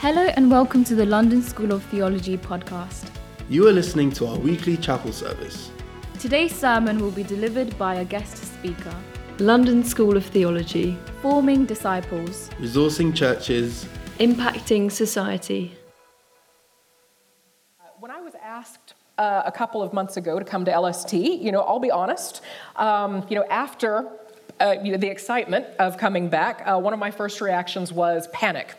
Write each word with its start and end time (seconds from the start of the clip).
Hello 0.00 0.22
and 0.22 0.50
welcome 0.50 0.82
to 0.84 0.94
the 0.94 1.04
London 1.04 1.42
School 1.42 1.72
of 1.72 1.84
Theology 1.84 2.38
podcast. 2.38 3.10
You 3.50 3.68
are 3.68 3.72
listening 3.72 4.10
to 4.12 4.28
our 4.28 4.38
weekly 4.38 4.78
chapel 4.78 5.12
service. 5.12 5.70
Today's 6.18 6.54
sermon 6.54 7.00
will 7.00 7.10
be 7.10 7.22
delivered 7.22 7.76
by 7.76 7.96
a 7.96 8.04
guest 8.06 8.38
speaker, 8.38 8.94
London 9.40 9.84
School 9.84 10.16
of 10.16 10.24
Theology, 10.24 10.96
forming 11.20 11.66
disciples, 11.66 12.48
resourcing 12.58 13.14
churches, 13.14 13.86
impacting 14.18 14.90
society. 14.90 15.76
When 17.98 18.10
I 18.10 18.22
was 18.22 18.32
asked 18.42 18.94
uh, 19.18 19.42
a 19.44 19.52
couple 19.52 19.82
of 19.82 19.92
months 19.92 20.16
ago 20.16 20.38
to 20.38 20.46
come 20.46 20.64
to 20.64 20.80
LST, 20.80 21.12
you 21.12 21.52
know, 21.52 21.60
I'll 21.60 21.78
be 21.78 21.90
honest, 21.90 22.40
um, 22.76 23.26
you 23.28 23.36
know, 23.36 23.44
after 23.50 24.08
uh, 24.60 24.76
you 24.82 24.92
know, 24.92 24.98
the 24.98 25.08
excitement 25.08 25.66
of 25.78 25.96
coming 25.96 26.28
back, 26.28 26.62
uh, 26.66 26.78
one 26.78 26.92
of 26.92 26.98
my 26.98 27.10
first 27.10 27.40
reactions 27.40 27.92
was 27.92 28.28
panic. 28.28 28.74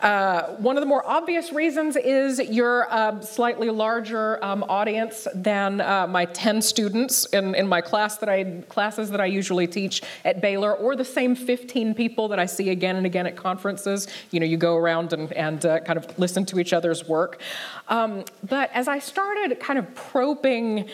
Uh, 0.00 0.54
one 0.56 0.76
of 0.76 0.80
the 0.80 0.86
more 0.86 1.06
obvious 1.06 1.52
reasons 1.52 1.96
is 1.96 2.38
your 2.38 2.82
a 2.82 3.18
slightly 3.22 3.68
larger 3.68 4.42
um, 4.44 4.64
audience 4.68 5.26
than 5.34 5.80
uh, 5.80 6.06
my 6.06 6.24
10 6.26 6.62
students 6.62 7.26
in, 7.26 7.54
in 7.54 7.66
my 7.66 7.80
class 7.80 8.18
that 8.18 8.28
I, 8.28 8.62
classes 8.68 9.10
that 9.10 9.20
I 9.20 9.26
usually 9.26 9.66
teach 9.66 10.02
at 10.24 10.40
Baylor, 10.40 10.74
or 10.74 10.94
the 10.94 11.04
same 11.04 11.34
15 11.34 11.94
people 11.94 12.28
that 12.28 12.38
I 12.38 12.46
see 12.46 12.70
again 12.70 12.96
and 12.96 13.04
again 13.04 13.26
at 13.26 13.36
conferences. 13.36 14.06
You 14.30 14.40
know, 14.40 14.46
you 14.46 14.56
go 14.56 14.76
around 14.76 15.12
and, 15.12 15.32
and 15.32 15.64
uh, 15.66 15.80
kind 15.80 15.98
of 15.98 16.18
listen 16.18 16.46
to 16.46 16.60
each 16.60 16.72
other's 16.72 17.08
work. 17.08 17.40
Um, 17.88 18.24
but 18.48 18.70
as 18.72 18.88
I 18.88 19.00
started 19.00 19.58
kind 19.60 19.78
of 19.78 19.92
probing 19.94 20.88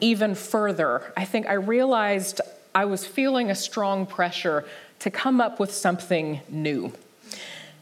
even 0.00 0.34
further, 0.34 1.12
I 1.16 1.24
think 1.24 1.46
I 1.46 1.54
realized 1.54 2.40
I 2.74 2.84
was 2.84 3.06
feeling 3.06 3.50
a 3.50 3.54
strong 3.54 4.06
pressure 4.06 4.64
to 5.00 5.10
come 5.10 5.40
up 5.40 5.60
with 5.60 5.72
something 5.72 6.40
new, 6.48 6.92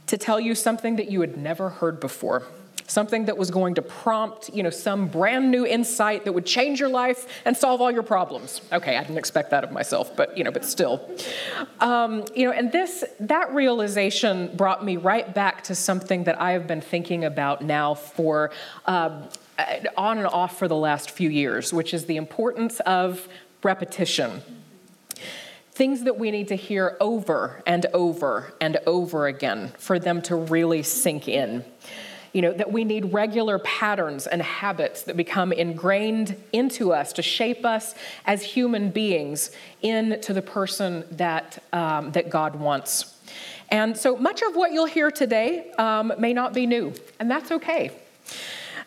to 0.07 0.19
tell 0.19 0.39
you 0.39 0.55
something 0.55 0.97
that 0.97 1.11
you 1.11 1.21
had 1.21 1.37
never 1.37 1.71
heard 1.71 2.01
before. 2.01 2.45
Something 2.89 3.25
that 3.25 3.37
was 3.37 3.51
going 3.51 3.75
to 3.75 3.83
prompt, 3.83 4.49
you 4.55 4.63
know, 4.63 4.71
some 4.71 5.09
brand 5.09 5.51
new 5.51 5.67
insight 5.67 6.25
that 6.25 6.33
would 6.33 6.47
change 6.47 6.79
your 6.79 6.89
life 6.89 7.27
and 7.45 7.57
solve 7.57 7.81
all 7.81 7.91
your 7.91 8.05
problems. 8.05 8.61
Okay, 8.73 8.97
I 8.97 9.03
didn't 9.03 9.19
expect 9.19 9.51
that 9.51 9.65
of 9.65 9.73
myself, 9.73 10.15
but 10.15 10.39
you 10.39 10.45
know, 10.45 10.53
but 10.53 10.65
still, 10.65 11.11
um, 11.81 12.25
you 12.33 12.47
know, 12.47 12.53
and 12.53 12.71
this 12.71 13.05
that 13.19 13.53
realization 13.53 14.55
brought 14.57 14.85
me 14.85 14.99
right 14.99 15.35
back 15.35 15.65
to 15.65 15.75
something 15.75 16.25
that 16.25 16.41
I 16.41 16.53
have 16.53 16.69
been 16.69 16.81
thinking 16.81 17.25
about 17.25 17.61
now 17.61 17.95
for 17.95 18.53
uh, 18.87 19.23
on 19.97 20.19
and 20.19 20.27
off 20.29 20.57
for 20.57 20.69
the 20.69 20.77
last 20.77 21.11
few 21.11 21.29
years, 21.29 21.73
which 21.73 21.93
is 21.93 22.07
the 22.07 22.17
importance 22.17 22.79
of 22.81 23.27
repetition 23.65 24.43
things 25.77 26.05
that 26.05 26.19
we 26.19 26.31
need 26.31 26.49
to 26.49 26.57
hear 26.57 26.97
over 27.01 27.63
and 27.67 27.85
over 27.93 28.55
and 28.63 28.79
over 28.87 29.27
again 29.27 29.71
for 29.79 29.99
them 29.99 30.23
to 30.23 30.35
really 30.35 30.83
sink 30.83 31.29
in. 31.29 31.63
You 32.33 32.41
know, 32.41 32.53
that 32.55 32.73
we 32.73 32.85
need 32.85 33.13
regular 33.13 33.59
patterns 33.59 34.27
and 34.27 34.41
habits 34.41 35.03
that 35.03 35.19
become 35.19 35.53
ingrained 35.53 36.43
into 36.51 36.95
us 36.95 37.13
to 37.15 37.23
shape 37.23 37.67
us 37.67 37.95
as 38.25 38.43
human 38.43 38.91
beings 38.91 39.51
into 39.83 40.33
the 40.33 40.41
person 40.41 41.05
that, 41.13 41.63
um, 41.75 42.11
that 42.13 42.31
God 42.31 42.57
wants. 42.57 43.15
And 43.69 43.99
so 43.99 44.17
much 44.17 44.41
of 44.41 44.57
what 44.57 44.73
you'll 44.73 44.87
hear 44.87 45.11
today 45.11 45.71
um, 45.73 46.11
may 46.19 46.33
not 46.33 46.55
be 46.55 46.67
new, 46.67 46.95
and 47.21 47.31
that's 47.31 47.51
okay. 47.53 47.91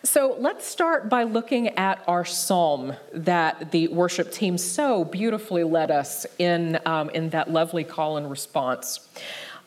So 0.04 0.38
let's 0.40 0.66
start 0.66 1.10
by 1.10 1.24
looking 1.24 1.70
at 1.70 2.02
our 2.08 2.24
psalm 2.24 2.94
that 3.14 3.72
the 3.72 3.90
worship 3.90 4.32
team 4.32 4.58
so 4.58 5.04
beautifully 5.04 5.66
led 5.66 5.92
us 5.92 6.26
in, 6.38 6.80
um, 6.86 7.10
in 7.10 7.32
that 7.32 7.52
lovely 7.52 7.84
call 7.84 8.16
and 8.16 8.30
response. 8.30 9.08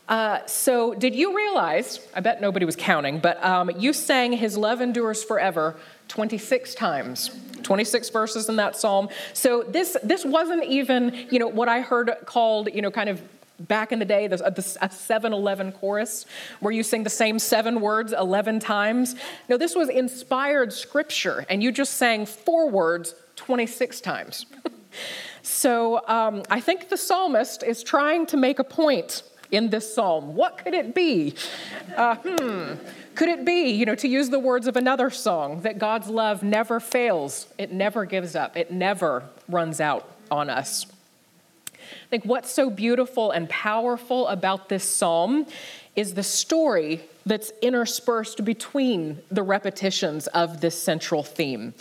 Uh, 0.08 0.44
so, 0.46 0.94
did 0.94 1.14
you 1.14 1.36
realize? 1.36 2.00
I 2.14 2.20
bet 2.20 2.40
nobody 2.40 2.64
was 2.64 2.76
counting, 2.76 3.18
but 3.18 3.42
um, 3.44 3.70
you 3.78 3.92
sang 3.92 4.32
His 4.32 4.56
Love 4.56 4.80
Endures 4.80 5.22
Forever 5.22 5.76
26 6.08 6.74
times. 6.74 7.30
26 7.62 8.08
verses 8.08 8.48
in 8.48 8.56
that 8.56 8.76
psalm. 8.76 9.08
So 9.32 9.62
this 9.62 9.96
this 10.02 10.24
wasn't 10.24 10.64
even, 10.64 11.14
you 11.30 11.38
know, 11.38 11.46
what 11.46 11.68
I 11.68 11.80
heard 11.80 12.10
called, 12.24 12.68
you 12.74 12.82
know, 12.82 12.90
kind 12.90 13.08
of 13.08 13.22
back 13.68 13.92
in 13.92 13.98
the 13.98 14.04
day, 14.04 14.26
there's 14.26 14.40
a 14.40 14.90
7 14.90 15.32
11 15.32 15.72
chorus 15.72 16.26
where 16.60 16.72
you 16.72 16.82
sing 16.82 17.02
the 17.04 17.10
same 17.10 17.38
seven 17.38 17.80
words 17.80 18.12
11 18.12 18.60
times. 18.60 19.14
No, 19.48 19.56
this 19.56 19.74
was 19.74 19.88
inspired 19.88 20.72
scripture, 20.72 21.44
and 21.48 21.62
you 21.62 21.72
just 21.72 21.94
sang 21.94 22.26
four 22.26 22.68
words 22.68 23.14
26 23.36 24.00
times. 24.00 24.46
so 25.42 26.06
um, 26.06 26.42
I 26.50 26.60
think 26.60 26.88
the 26.88 26.96
psalmist 26.96 27.62
is 27.62 27.82
trying 27.82 28.26
to 28.26 28.36
make 28.36 28.58
a 28.58 28.64
point 28.64 29.22
in 29.50 29.68
this 29.70 29.94
psalm. 29.94 30.34
What 30.34 30.58
could 30.58 30.74
it 30.74 30.94
be? 30.94 31.34
Uh, 31.96 32.16
hmm. 32.16 32.74
Could 33.14 33.28
it 33.28 33.44
be, 33.44 33.70
you 33.70 33.84
know, 33.84 33.94
to 33.96 34.08
use 34.08 34.30
the 34.30 34.38
words 34.38 34.66
of 34.66 34.76
another 34.76 35.10
song, 35.10 35.60
that 35.62 35.78
God's 35.78 36.08
love 36.08 36.42
never 36.42 36.80
fails, 36.80 37.46
it 37.58 37.70
never 37.70 38.06
gives 38.06 38.34
up, 38.34 38.56
it 38.56 38.70
never 38.70 39.24
runs 39.48 39.80
out 39.80 40.08
on 40.30 40.48
us? 40.48 40.86
I 42.06 42.08
think 42.10 42.24
what's 42.24 42.50
so 42.50 42.70
beautiful 42.70 43.30
and 43.30 43.48
powerful 43.48 44.28
about 44.28 44.68
this 44.68 44.84
psalm 44.84 45.46
is 45.94 46.14
the 46.14 46.22
story 46.22 47.02
that's 47.26 47.52
interspersed 47.60 48.44
between 48.44 49.18
the 49.30 49.42
repetitions 49.42 50.26
of 50.28 50.60
this 50.60 50.80
central 50.80 51.22
theme. 51.22 51.74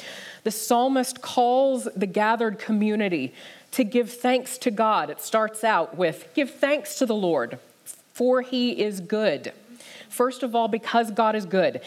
The 0.44 0.51
psalmist 0.51 1.22
calls 1.22 1.88
the 1.95 2.05
gathered 2.05 2.59
community 2.59 3.33
to 3.72 3.83
give 3.83 4.11
thanks 4.11 4.57
to 4.59 4.72
God. 4.72 5.09
It 5.09 5.22
starts 5.22 5.63
out 5.63 5.97
with, 5.97 6.28
Give 6.33 6.49
thanks 6.49 6.97
to 6.99 7.05
the 7.05 7.16
Lord, 7.16 7.57
for 8.13 8.41
he 8.41 8.81
is 8.81 8.99
good. 8.99 9.53
First 10.09 10.43
of 10.43 10.55
all, 10.55 10.67
because 10.67 11.11
God 11.11 11.35
is 11.35 11.45
good, 11.45 11.81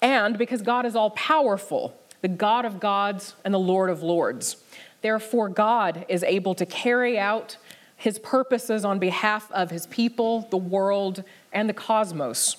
and 0.00 0.38
because 0.38 0.62
God 0.62 0.86
is 0.86 0.94
all 0.94 1.10
powerful, 1.10 1.98
the 2.22 2.28
God 2.28 2.64
of 2.64 2.78
gods 2.78 3.34
and 3.44 3.52
the 3.52 3.58
Lord 3.58 3.90
of 3.90 4.02
lords. 4.02 4.56
Therefore, 5.02 5.48
God 5.48 6.04
is 6.08 6.22
able 6.22 6.54
to 6.54 6.66
carry 6.66 7.18
out 7.18 7.56
his 7.96 8.18
purposes 8.18 8.84
on 8.84 8.98
behalf 8.98 9.50
of 9.52 9.70
his 9.70 9.86
people, 9.86 10.46
the 10.50 10.56
world, 10.56 11.24
and 11.52 11.68
the 11.68 11.74
cosmos. 11.74 12.56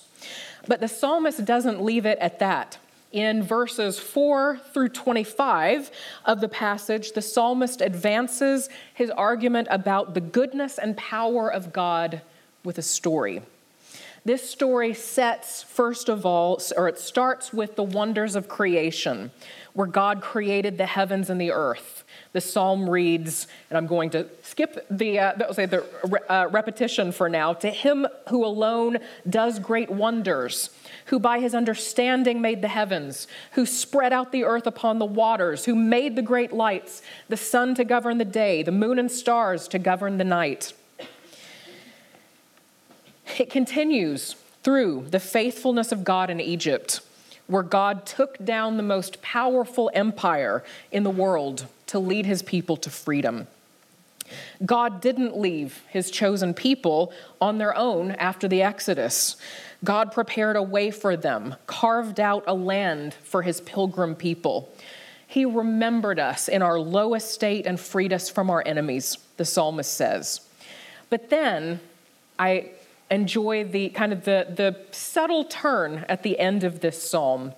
But 0.66 0.80
the 0.80 0.88
psalmist 0.88 1.44
doesn't 1.44 1.82
leave 1.82 2.06
it 2.06 2.18
at 2.18 2.38
that. 2.40 2.78
In 3.12 3.42
verses 3.42 3.98
4 3.98 4.60
through 4.72 4.90
25 4.90 5.90
of 6.24 6.40
the 6.40 6.48
passage, 6.48 7.12
the 7.12 7.22
psalmist 7.22 7.80
advances 7.80 8.68
his 8.94 9.10
argument 9.10 9.66
about 9.70 10.14
the 10.14 10.20
goodness 10.20 10.78
and 10.78 10.96
power 10.96 11.50
of 11.50 11.72
God 11.72 12.22
with 12.62 12.78
a 12.78 12.82
story. 12.82 13.42
This 14.24 14.48
story 14.48 14.92
sets, 14.92 15.62
first 15.62 16.08
of 16.08 16.26
all, 16.26 16.60
or 16.76 16.88
it 16.88 16.98
starts 16.98 17.52
with 17.52 17.74
the 17.74 17.82
wonders 17.82 18.36
of 18.36 18.48
creation, 18.48 19.30
where 19.72 19.86
God 19.86 20.20
created 20.20 20.76
the 20.76 20.86
heavens 20.86 21.30
and 21.30 21.40
the 21.40 21.50
earth. 21.50 22.04
The 22.32 22.40
psalm 22.40 22.88
reads, 22.88 23.48
and 23.68 23.76
I'm 23.76 23.88
going 23.88 24.10
to 24.10 24.28
skip 24.42 24.86
the, 24.88 25.18
uh, 25.18 25.52
say 25.52 25.66
the 25.66 25.84
uh, 26.28 26.46
repetition 26.48 27.10
for 27.10 27.28
now. 27.28 27.54
To 27.54 27.70
him 27.70 28.06
who 28.28 28.44
alone 28.44 28.98
does 29.28 29.58
great 29.58 29.90
wonders, 29.90 30.70
who 31.06 31.18
by 31.18 31.40
his 31.40 31.56
understanding 31.56 32.40
made 32.40 32.62
the 32.62 32.68
heavens, 32.68 33.26
who 33.52 33.66
spread 33.66 34.12
out 34.12 34.30
the 34.30 34.44
earth 34.44 34.68
upon 34.68 35.00
the 35.00 35.06
waters, 35.06 35.64
who 35.64 35.74
made 35.74 36.14
the 36.14 36.22
great 36.22 36.52
lights, 36.52 37.02
the 37.28 37.36
sun 37.36 37.74
to 37.74 37.84
govern 37.84 38.18
the 38.18 38.24
day, 38.24 38.62
the 38.62 38.70
moon 38.70 39.00
and 39.00 39.10
stars 39.10 39.66
to 39.66 39.80
govern 39.80 40.18
the 40.18 40.24
night. 40.24 40.72
It 43.38 43.50
continues 43.50 44.36
through 44.62 45.06
the 45.10 45.20
faithfulness 45.20 45.90
of 45.90 46.04
God 46.04 46.30
in 46.30 46.40
Egypt, 46.40 47.00
where 47.48 47.64
God 47.64 48.06
took 48.06 48.44
down 48.44 48.76
the 48.76 48.84
most 48.84 49.20
powerful 49.20 49.90
empire 49.94 50.62
in 50.92 51.02
the 51.02 51.10
world 51.10 51.66
to 51.90 51.98
lead 51.98 52.24
his 52.24 52.42
people 52.42 52.76
to 52.76 52.88
freedom. 52.88 53.48
God 54.64 55.00
didn't 55.00 55.36
leave 55.36 55.82
his 55.88 56.08
chosen 56.08 56.54
people 56.54 57.12
on 57.40 57.58
their 57.58 57.76
own 57.76 58.12
after 58.12 58.46
the 58.46 58.62
Exodus. 58.62 59.36
God 59.82 60.12
prepared 60.12 60.54
a 60.54 60.62
way 60.62 60.92
for 60.92 61.16
them, 61.16 61.56
carved 61.66 62.20
out 62.20 62.44
a 62.46 62.54
land 62.54 63.14
for 63.24 63.42
his 63.42 63.60
pilgrim 63.60 64.14
people. 64.14 64.72
He 65.26 65.44
remembered 65.44 66.20
us 66.20 66.46
in 66.46 66.62
our 66.62 66.78
low 66.78 67.14
estate 67.14 67.66
and 67.66 67.78
freed 67.78 68.12
us 68.12 68.30
from 68.30 68.50
our 68.50 68.62
enemies, 68.64 69.18
the 69.36 69.44
psalmist 69.44 69.92
says. 69.92 70.42
But 71.08 71.28
then 71.28 71.80
I 72.38 72.70
enjoy 73.10 73.64
the 73.64 73.88
kind 73.88 74.12
of 74.12 74.24
the, 74.24 74.46
the 74.48 74.76
subtle 74.92 75.44
turn 75.44 76.04
at 76.08 76.22
the 76.22 76.38
end 76.38 76.62
of 76.62 76.80
this 76.80 77.02
psalm 77.02 77.54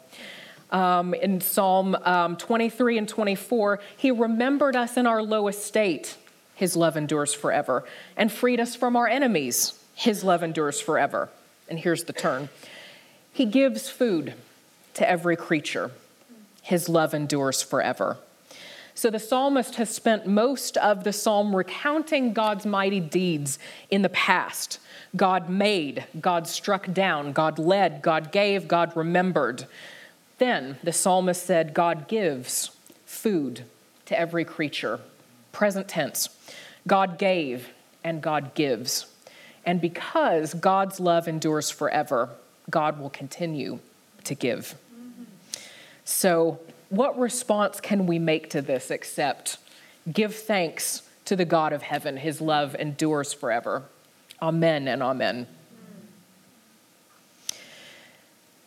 um, 0.72 1.14
in 1.14 1.40
Psalm 1.40 1.94
um, 2.02 2.36
23 2.36 2.98
and 2.98 3.08
24, 3.08 3.80
He 3.96 4.10
remembered 4.10 4.74
us 4.74 4.96
in 4.96 5.06
our 5.06 5.22
low 5.22 5.48
estate. 5.48 6.16
His 6.54 6.76
love 6.76 6.96
endures 6.96 7.34
forever, 7.34 7.84
and 8.16 8.32
freed 8.32 8.60
us 8.60 8.74
from 8.74 8.96
our 8.96 9.06
enemies. 9.06 9.78
His 9.94 10.24
love 10.24 10.42
endures 10.42 10.80
forever. 10.80 11.28
And 11.68 11.78
here's 11.78 12.04
the 12.04 12.12
turn 12.12 12.48
He 13.32 13.44
gives 13.44 13.88
food 13.88 14.34
to 14.94 15.08
every 15.08 15.36
creature. 15.36 15.90
His 16.62 16.88
love 16.88 17.12
endures 17.12 17.62
forever. 17.62 18.18
So 18.94 19.10
the 19.10 19.18
psalmist 19.18 19.76
has 19.76 19.90
spent 19.90 20.26
most 20.26 20.76
of 20.76 21.02
the 21.02 21.12
psalm 21.12 21.56
recounting 21.56 22.32
God's 22.34 22.66
mighty 22.66 23.00
deeds 23.00 23.58
in 23.90 24.02
the 24.02 24.10
past. 24.10 24.78
God 25.16 25.48
made, 25.48 26.04
God 26.20 26.46
struck 26.46 26.92
down, 26.92 27.32
God 27.32 27.58
led, 27.58 28.02
God 28.02 28.32
gave, 28.32 28.68
God 28.68 28.94
remembered. 28.96 29.66
Then 30.42 30.76
the 30.82 30.92
psalmist 30.92 31.46
said, 31.46 31.72
God 31.72 32.08
gives 32.08 32.72
food 33.06 33.62
to 34.06 34.18
every 34.18 34.44
creature. 34.44 34.98
Present 35.52 35.86
tense. 35.86 36.30
God 36.84 37.16
gave 37.16 37.68
and 38.02 38.20
God 38.20 38.52
gives. 38.56 39.06
And 39.64 39.80
because 39.80 40.54
God's 40.54 40.98
love 40.98 41.28
endures 41.28 41.70
forever, 41.70 42.28
God 42.68 42.98
will 42.98 43.08
continue 43.08 43.78
to 44.24 44.34
give. 44.34 44.74
So, 46.04 46.58
what 46.88 47.16
response 47.16 47.80
can 47.80 48.08
we 48.08 48.18
make 48.18 48.50
to 48.50 48.60
this 48.60 48.90
except 48.90 49.58
give 50.12 50.34
thanks 50.34 51.02
to 51.26 51.36
the 51.36 51.44
God 51.44 51.72
of 51.72 51.82
heaven? 51.82 52.16
His 52.16 52.40
love 52.40 52.74
endures 52.74 53.32
forever. 53.32 53.84
Amen 54.42 54.88
and 54.88 55.04
amen. 55.04 55.46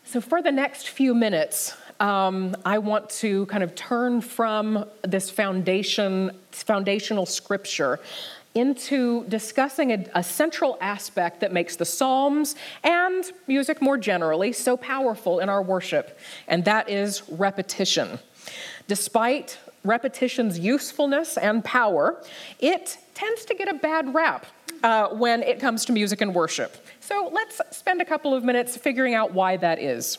So, 0.07 0.21
for 0.21 0.39
the 0.39 0.51
next 0.51 0.89
few 0.89 1.15
minutes, 1.15 1.75
um, 1.99 2.55
I 2.63 2.77
want 2.77 3.09
to 3.21 3.47
kind 3.47 3.63
of 3.63 3.73
turn 3.73 4.21
from 4.21 4.85
this 5.01 5.31
foundation, 5.31 6.31
foundational 6.51 7.25
scripture 7.25 7.99
into 8.53 9.25
discussing 9.25 9.91
a, 9.91 10.05
a, 10.13 10.23
central 10.23 10.77
aspect 10.79 11.39
that 11.39 11.51
makes 11.51 11.75
the 11.75 11.85
Psalms 11.85 12.55
and 12.83 13.25
music 13.47 13.81
more 13.81 13.97
generally 13.97 14.53
so 14.53 14.77
powerful 14.77 15.39
in 15.39 15.49
our 15.49 15.63
worship, 15.63 16.19
and 16.47 16.63
that 16.65 16.87
is 16.87 17.23
repetition. 17.27 18.19
Despite 18.87 19.57
repetition's 19.83 20.59
usefulness 20.59 21.35
and 21.35 21.65
power, 21.65 22.23
it 22.59 22.99
tends 23.15 23.43
to 23.45 23.55
get 23.55 23.67
a 23.67 23.73
bad 23.73 24.13
rap 24.13 24.45
uh, 24.83 25.09
when 25.09 25.43
it 25.43 25.59
comes 25.59 25.85
to 25.85 25.93
music 25.93 26.21
and 26.21 26.33
worship. 26.33 26.75
So 26.99 27.29
let's 27.33 27.61
spend 27.71 28.01
a 28.01 28.05
couple 28.05 28.33
of 28.33 28.43
minutes 28.43 28.77
figuring 28.77 29.13
out 29.13 29.33
why 29.33 29.57
that 29.57 29.79
is. 29.79 30.17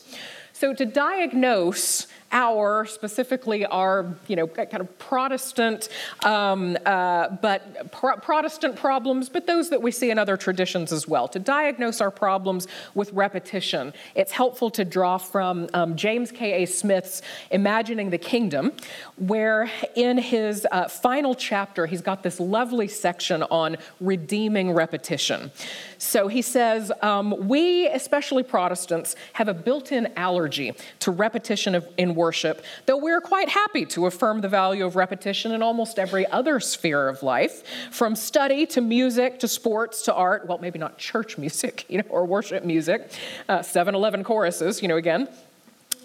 So, 0.53 0.73
to 0.73 0.87
diagnose 0.87 2.07
our, 2.37 2.85
specifically 2.85 3.65
our, 3.65 4.15
you 4.29 4.37
know, 4.37 4.47
kind 4.47 4.83
of 4.83 4.99
Protestant, 4.99 5.89
um, 6.23 6.77
uh, 6.85 7.31
but 7.31 7.91
pro- 7.93 8.17
Protestant 8.17 8.77
problems, 8.77 9.31
but 9.31 9.47
those 9.47 9.71
that 9.71 9.81
we 9.81 9.91
see 9.91 10.11
in 10.11 10.19
other 10.19 10.37
traditions 10.37 10.93
as 10.93 11.09
well. 11.09 11.29
To 11.29 11.39
diagnose 11.39 12.03
our 12.03 12.11
problems 12.11 12.69
with 12.95 13.11
repetition, 13.15 13.95
it's 14.15 14.33
helpful 14.33 14.69
to 14.73 14.85
draw 14.85 15.17
from 15.17 15.71
um, 15.73 15.97
James 15.97 16.31
K.A. 16.31 16.67
Smith's 16.67 17.23
Imagining 17.51 18.11
the 18.11 18.19
Kingdom, 18.19 18.73
where 19.17 19.71
in 19.95 20.19
his 20.19 20.67
uh, 20.71 20.89
final 20.89 21.35
chapter, 21.35 21.87
he's 21.87 22.03
got 22.03 22.23
this 22.23 22.39
lovely 22.39 22.87
section 22.87 23.45
on 23.45 23.79
redeeming 23.99 24.73
repetition. 24.73 25.51
So 25.97 26.29
he 26.29 26.43
says, 26.43 26.93
um, 27.01 27.49
We, 27.49 27.89
especially 27.89 28.43
Protestants, 28.43 29.17
have 29.33 29.49
a 29.49 29.55
built 29.55 29.91
in 29.91 30.13
allergy 30.19 30.75
to 31.01 31.11
repetition 31.11 31.75
of, 31.75 31.89
in 31.97 32.15
worship, 32.27 32.65
though 32.87 32.97
we're 32.97 33.21
quite 33.21 33.49
happy 33.49 33.85
to 33.87 34.07
affirm 34.07 34.41
the 34.41 34.49
value 34.49 34.85
of 34.85 34.97
repetition 34.97 35.53
in 35.53 35.63
almost 35.63 35.97
every 35.97 36.27
other 36.27 36.59
sphere 36.59 37.07
of 37.09 37.23
life, 37.23 37.63
from 37.93 38.17
study 38.17 38.67
to 38.67 38.81
music 38.81 39.39
to 39.39 39.47
sports 39.47 40.03
to 40.03 40.13
art. 40.13 40.49
Well, 40.49 40.59
maybe 40.59 40.77
not 40.77 40.99
church 40.99 41.39
music, 41.39 41.85
you 41.89 41.99
know, 41.99 42.05
or 42.09 42.25
worship 42.27 42.65
music, 42.65 43.13
uh, 43.49 43.63
7 43.63 43.95
Eleven 43.95 44.25
choruses, 44.25 44.83
you 44.83 44.89
know, 44.89 44.97
again. 44.97 45.29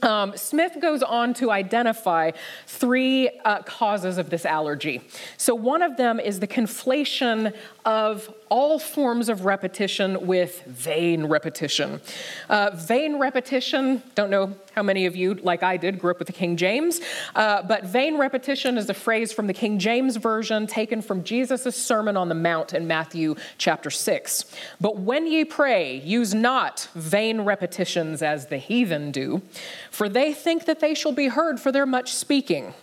Um, 0.04 0.36
Smith 0.36 0.78
goes 0.80 1.02
on 1.02 1.34
to 1.36 1.50
identify 1.50 2.32
three 2.68 3.30
uh, 3.44 3.64
causes 3.64 4.18
of 4.20 4.30
this 4.30 4.46
allergy. 4.46 5.02
So, 5.38 5.56
one 5.56 5.82
of 5.82 5.98
them 5.98 6.20
is 6.20 6.40
the 6.40 6.48
conflation 6.48 7.54
of 7.86 8.34
all 8.50 8.78
forms 8.78 9.30
of 9.30 9.46
repetition 9.46 10.28
with 10.28 10.64
vain 10.66 11.26
repetition. 11.26 12.02
Uh, 12.50 12.72
vain 12.74 13.18
repetition, 13.18 14.04
don't 14.14 14.30
know 14.30 14.56
how 14.74 14.84
many 14.84 15.06
of 15.06 15.16
you, 15.16 15.36
like 15.36 15.64
I 15.64 15.78
did, 15.78 16.00
grew 16.00 16.12
up 16.12 16.20
with 16.20 16.28
the 16.28 16.34
King 16.34 16.58
James, 16.58 17.02
uh, 17.36 17.64
but 17.64 17.86
vain 17.86 18.18
repetition 18.18 18.78
is 18.78 18.90
a 18.90 18.94
phrase 18.94 19.32
from 19.32 19.48
the 19.48 19.54
King 19.54 19.80
James 19.80 20.18
Version 20.18 20.68
taken 20.68 21.02
from 21.02 21.24
Jesus' 21.24 21.76
Sermon 21.76 22.18
on 22.18 22.30
the 22.30 22.36
Mount 22.36 22.74
in 22.74 22.88
Matthew 22.88 23.36
chapter 23.58 23.90
6. 23.90 24.46
But 24.80 24.98
when 24.98 25.28
ye 25.28 25.46
pray, 25.46 25.96
use 26.02 26.34
not 26.34 26.88
vain 26.94 27.42
repetitions 27.42 28.22
as 28.22 28.48
the 28.48 28.58
heathen 28.58 29.12
do, 29.12 29.42
for 29.90 30.08
they 30.10 30.34
think 30.34 30.66
that 30.66 30.80
they 30.80 30.94
shall 30.94 31.14
be 31.14 31.30
heard 31.30 31.60
for 31.60 31.72
their 31.72 31.86
much 31.86 32.14
speaking. 32.14 32.74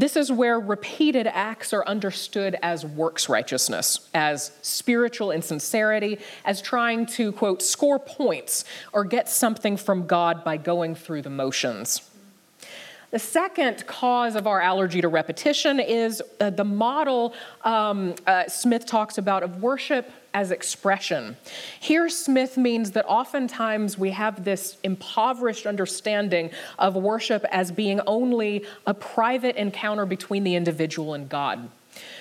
This 0.00 0.16
is 0.16 0.32
where 0.32 0.58
repeated 0.58 1.26
acts 1.26 1.74
are 1.74 1.86
understood 1.86 2.56
as 2.62 2.86
works 2.86 3.28
righteousness, 3.28 4.08
as 4.14 4.50
spiritual 4.62 5.30
insincerity, 5.30 6.20
as 6.42 6.62
trying 6.62 7.04
to, 7.04 7.32
quote, 7.32 7.60
score 7.60 7.98
points 7.98 8.64
or 8.94 9.04
get 9.04 9.28
something 9.28 9.76
from 9.76 10.06
God 10.06 10.42
by 10.42 10.56
going 10.56 10.94
through 10.94 11.20
the 11.20 11.28
motions. 11.28 12.09
The 13.10 13.18
second 13.18 13.86
cause 13.88 14.36
of 14.36 14.46
our 14.46 14.60
allergy 14.60 15.00
to 15.00 15.08
repetition 15.08 15.80
is 15.80 16.22
uh, 16.38 16.50
the 16.50 16.64
model 16.64 17.34
um, 17.62 18.14
uh, 18.24 18.48
Smith 18.48 18.86
talks 18.86 19.18
about 19.18 19.42
of 19.42 19.60
worship 19.62 20.08
as 20.32 20.52
expression. 20.52 21.36
Here, 21.80 22.08
Smith 22.08 22.56
means 22.56 22.92
that 22.92 23.04
oftentimes 23.06 23.98
we 23.98 24.12
have 24.12 24.44
this 24.44 24.76
impoverished 24.84 25.66
understanding 25.66 26.50
of 26.78 26.94
worship 26.94 27.44
as 27.50 27.72
being 27.72 28.00
only 28.06 28.64
a 28.86 28.94
private 28.94 29.56
encounter 29.56 30.06
between 30.06 30.44
the 30.44 30.54
individual 30.54 31.14
and 31.14 31.28
God. 31.28 31.68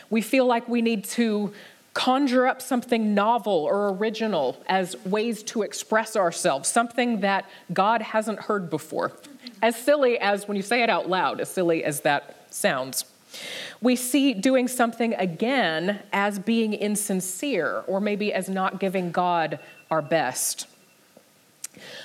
We 0.09 0.21
feel 0.21 0.47
like 0.47 0.68
we 0.68 0.81
need 0.81 1.03
to 1.06 1.53
conjure 1.94 2.47
up 2.47 2.63
something 2.63 3.13
novel 3.13 3.53
or 3.53 3.89
original 3.89 4.57
as 4.68 4.95
ways 5.06 5.44
to 5.44 5.62
express 5.62 6.15
ourselves, 6.15 6.68
something 6.68 7.19
that 7.19 7.45
God 7.71 8.01
hasn't 8.01 8.39
heard 8.39 8.71
before. 8.71 9.12
As 9.61 9.75
silly 9.75 10.17
as 10.17 10.47
when 10.47 10.57
you 10.57 10.63
say 10.63 10.83
it 10.83 10.89
out 10.89 11.09
loud, 11.09 11.41
as 11.41 11.50
silly 11.50 11.83
as 11.83 12.01
that 12.01 12.47
sounds. 12.50 13.06
We 13.81 13.95
see 13.95 14.33
doing 14.33 14.67
something 14.67 15.13
again 15.13 16.00
as 16.11 16.39
being 16.39 16.73
insincere 16.73 17.83
or 17.88 18.01
maybe 18.01 18.33
as 18.33 18.50
not 18.50 18.79
giving 18.79 19.11
God 19.11 19.59
our 19.91 20.01
best. 20.01 20.67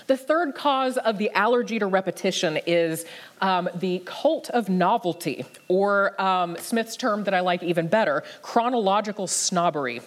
The 0.07 0.17
third 0.17 0.55
cause 0.55 0.97
of 0.99 1.19
the 1.19 1.31
allergy 1.31 1.79
to 1.79 1.87
repetition 1.87 2.59
is 2.67 3.07
um, 3.41 3.69
the 3.75 4.03
cult 4.05 4.51
of 4.51 4.69
novelty, 4.69 5.45
or 5.69 6.21
um, 6.21 6.57
Smith's 6.59 6.97
term 6.97 7.25
that 7.25 7.35
I 7.35 7.41
like 7.41 7.63
even 7.63 7.89
better, 7.89 8.23
chronological 8.43 9.27
snobbery. 9.27 10.01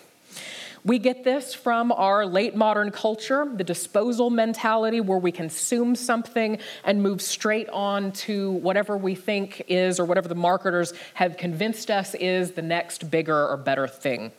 We 0.88 1.00
get 1.00 1.26
this 1.26 1.54
from 1.54 1.92
our 1.92 2.26
late 2.26 2.56
modern 2.56 2.92
culture, 2.92 3.46
the 3.46 3.66
disposal 3.66 4.30
mentality 4.30 5.02
where 5.02 5.18
we 5.18 5.34
consume 5.34 5.98
something 5.98 6.60
and 6.86 7.04
move 7.04 7.22
straight 7.22 7.68
on 7.68 8.14
to 8.14 8.52
whatever 8.52 8.96
we 8.96 9.14
think 9.14 9.66
is, 9.68 10.00
or 10.00 10.06
whatever 10.06 10.30
the 10.30 10.36
marketers 10.36 10.94
have 11.16 11.36
convinced 11.36 11.92
us 11.92 12.16
is 12.16 12.52
the 12.52 12.62
next 12.62 13.12
bigger 13.12 13.50
or 13.50 13.58
better 13.58 13.86
thing. 13.86 14.32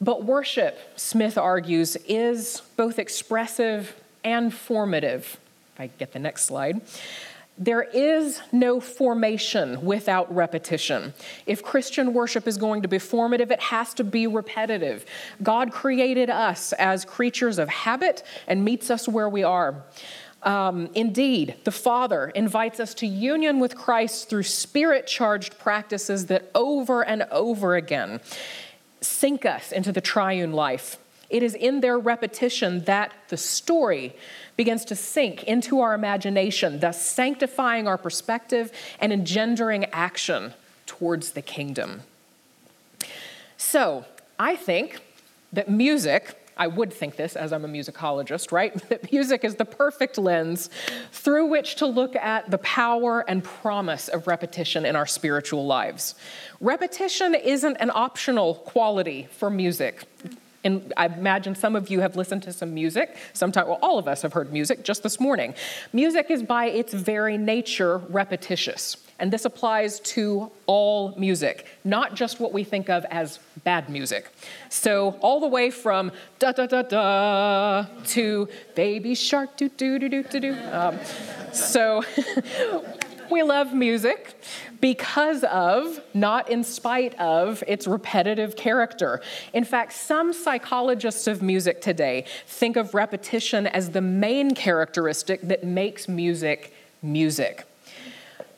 But 0.00 0.24
worship, 0.24 0.78
Smith 0.94 1.36
argues, 1.36 1.96
is 2.06 2.62
both 2.76 3.00
expressive 3.00 3.96
and 4.22 4.54
formative. 4.54 5.36
If 5.74 5.80
I 5.80 5.86
get 5.98 6.12
the 6.12 6.20
next 6.20 6.44
slide. 6.44 6.80
There 7.58 7.82
is 7.82 8.40
no 8.50 8.80
formation 8.80 9.84
without 9.84 10.34
repetition. 10.34 11.12
If 11.46 11.62
Christian 11.62 12.14
worship 12.14 12.48
is 12.48 12.56
going 12.56 12.82
to 12.82 12.88
be 12.88 12.98
formative, 12.98 13.50
it 13.50 13.60
has 13.60 13.92
to 13.94 14.04
be 14.04 14.26
repetitive. 14.26 15.04
God 15.42 15.70
created 15.70 16.30
us 16.30 16.72
as 16.74 17.04
creatures 17.04 17.58
of 17.58 17.68
habit 17.68 18.22
and 18.46 18.64
meets 18.64 18.90
us 18.90 19.06
where 19.06 19.28
we 19.28 19.42
are. 19.42 19.84
Um, 20.42 20.90
indeed, 20.94 21.56
the 21.64 21.70
Father 21.70 22.28
invites 22.34 22.80
us 22.80 22.94
to 22.94 23.06
union 23.06 23.60
with 23.60 23.76
Christ 23.76 24.28
through 24.28 24.42
spirit 24.42 25.06
charged 25.06 25.58
practices 25.58 26.26
that 26.26 26.50
over 26.54 27.02
and 27.02 27.22
over 27.30 27.76
again 27.76 28.20
sink 29.00 29.44
us 29.44 29.72
into 29.72 29.92
the 29.92 30.00
triune 30.00 30.52
life. 30.52 30.98
It 31.32 31.42
is 31.42 31.54
in 31.54 31.80
their 31.80 31.98
repetition 31.98 32.84
that 32.84 33.12
the 33.28 33.38
story 33.38 34.14
begins 34.54 34.84
to 34.84 34.94
sink 34.94 35.44
into 35.44 35.80
our 35.80 35.94
imagination, 35.94 36.80
thus 36.80 37.00
sanctifying 37.04 37.88
our 37.88 37.96
perspective 37.96 38.70
and 39.00 39.12
engendering 39.12 39.86
action 39.86 40.52
towards 40.84 41.32
the 41.32 41.40
kingdom. 41.40 42.02
So, 43.56 44.04
I 44.38 44.56
think 44.56 45.00
that 45.54 45.70
music, 45.70 46.36
I 46.56 46.66
would 46.66 46.92
think 46.92 47.16
this 47.16 47.34
as 47.34 47.50
I'm 47.50 47.64
a 47.64 47.68
musicologist, 47.68 48.52
right? 48.52 48.74
That 48.90 49.10
music 49.10 49.42
is 49.42 49.54
the 49.54 49.64
perfect 49.64 50.18
lens 50.18 50.68
through 51.12 51.46
which 51.46 51.76
to 51.76 51.86
look 51.86 52.14
at 52.14 52.50
the 52.50 52.58
power 52.58 53.24
and 53.26 53.42
promise 53.42 54.08
of 54.08 54.26
repetition 54.26 54.84
in 54.84 54.96
our 54.96 55.06
spiritual 55.06 55.64
lives. 55.64 56.14
Repetition 56.60 57.34
isn't 57.34 57.76
an 57.76 57.90
optional 57.94 58.56
quality 58.56 59.28
for 59.30 59.48
music. 59.48 60.04
And 60.64 60.92
I 60.96 61.06
imagine 61.06 61.54
some 61.54 61.74
of 61.74 61.90
you 61.90 62.00
have 62.00 62.16
listened 62.16 62.44
to 62.44 62.52
some 62.52 62.72
music. 62.72 63.16
Sometimes, 63.32 63.68
well, 63.68 63.78
all 63.82 63.98
of 63.98 64.06
us 64.06 64.22
have 64.22 64.32
heard 64.32 64.52
music 64.52 64.84
just 64.84 65.02
this 65.02 65.18
morning. 65.18 65.54
Music 65.92 66.30
is 66.30 66.42
by 66.42 66.66
its 66.66 66.94
very 66.94 67.36
nature 67.36 67.98
repetitious. 68.08 68.96
And 69.18 69.32
this 69.32 69.44
applies 69.44 70.00
to 70.00 70.50
all 70.66 71.14
music, 71.16 71.66
not 71.84 72.14
just 72.14 72.40
what 72.40 72.52
we 72.52 72.64
think 72.64 72.88
of 72.88 73.04
as 73.04 73.38
bad 73.62 73.88
music. 73.88 74.32
So, 74.68 75.16
all 75.20 75.38
the 75.38 75.46
way 75.46 75.70
from 75.70 76.10
da 76.40 76.50
da 76.50 76.66
da 76.66 76.82
da 76.82 77.86
to 78.06 78.48
baby 78.74 79.14
shark 79.14 79.56
doo 79.56 79.68
doo 79.68 79.98
doo 80.00 80.08
doo 80.08 80.22
doo 80.24 80.40
doo. 80.40 80.56
Um, 80.72 80.98
so, 81.52 82.02
we 83.32 83.42
love 83.42 83.72
music 83.72 84.34
because 84.80 85.42
of, 85.44 86.00
not 86.14 86.50
in 86.50 86.62
spite 86.62 87.18
of, 87.18 87.64
its 87.66 87.86
repetitive 87.86 88.54
character. 88.54 89.20
In 89.52 89.64
fact, 89.64 89.94
some 89.94 90.32
psychologists 90.32 91.26
of 91.26 91.42
music 91.42 91.80
today 91.80 92.26
think 92.46 92.76
of 92.76 92.94
repetition 92.94 93.66
as 93.66 93.90
the 93.90 94.00
main 94.00 94.54
characteristic 94.54 95.40
that 95.42 95.64
makes 95.64 96.08
music 96.08 96.74
music. 97.02 97.66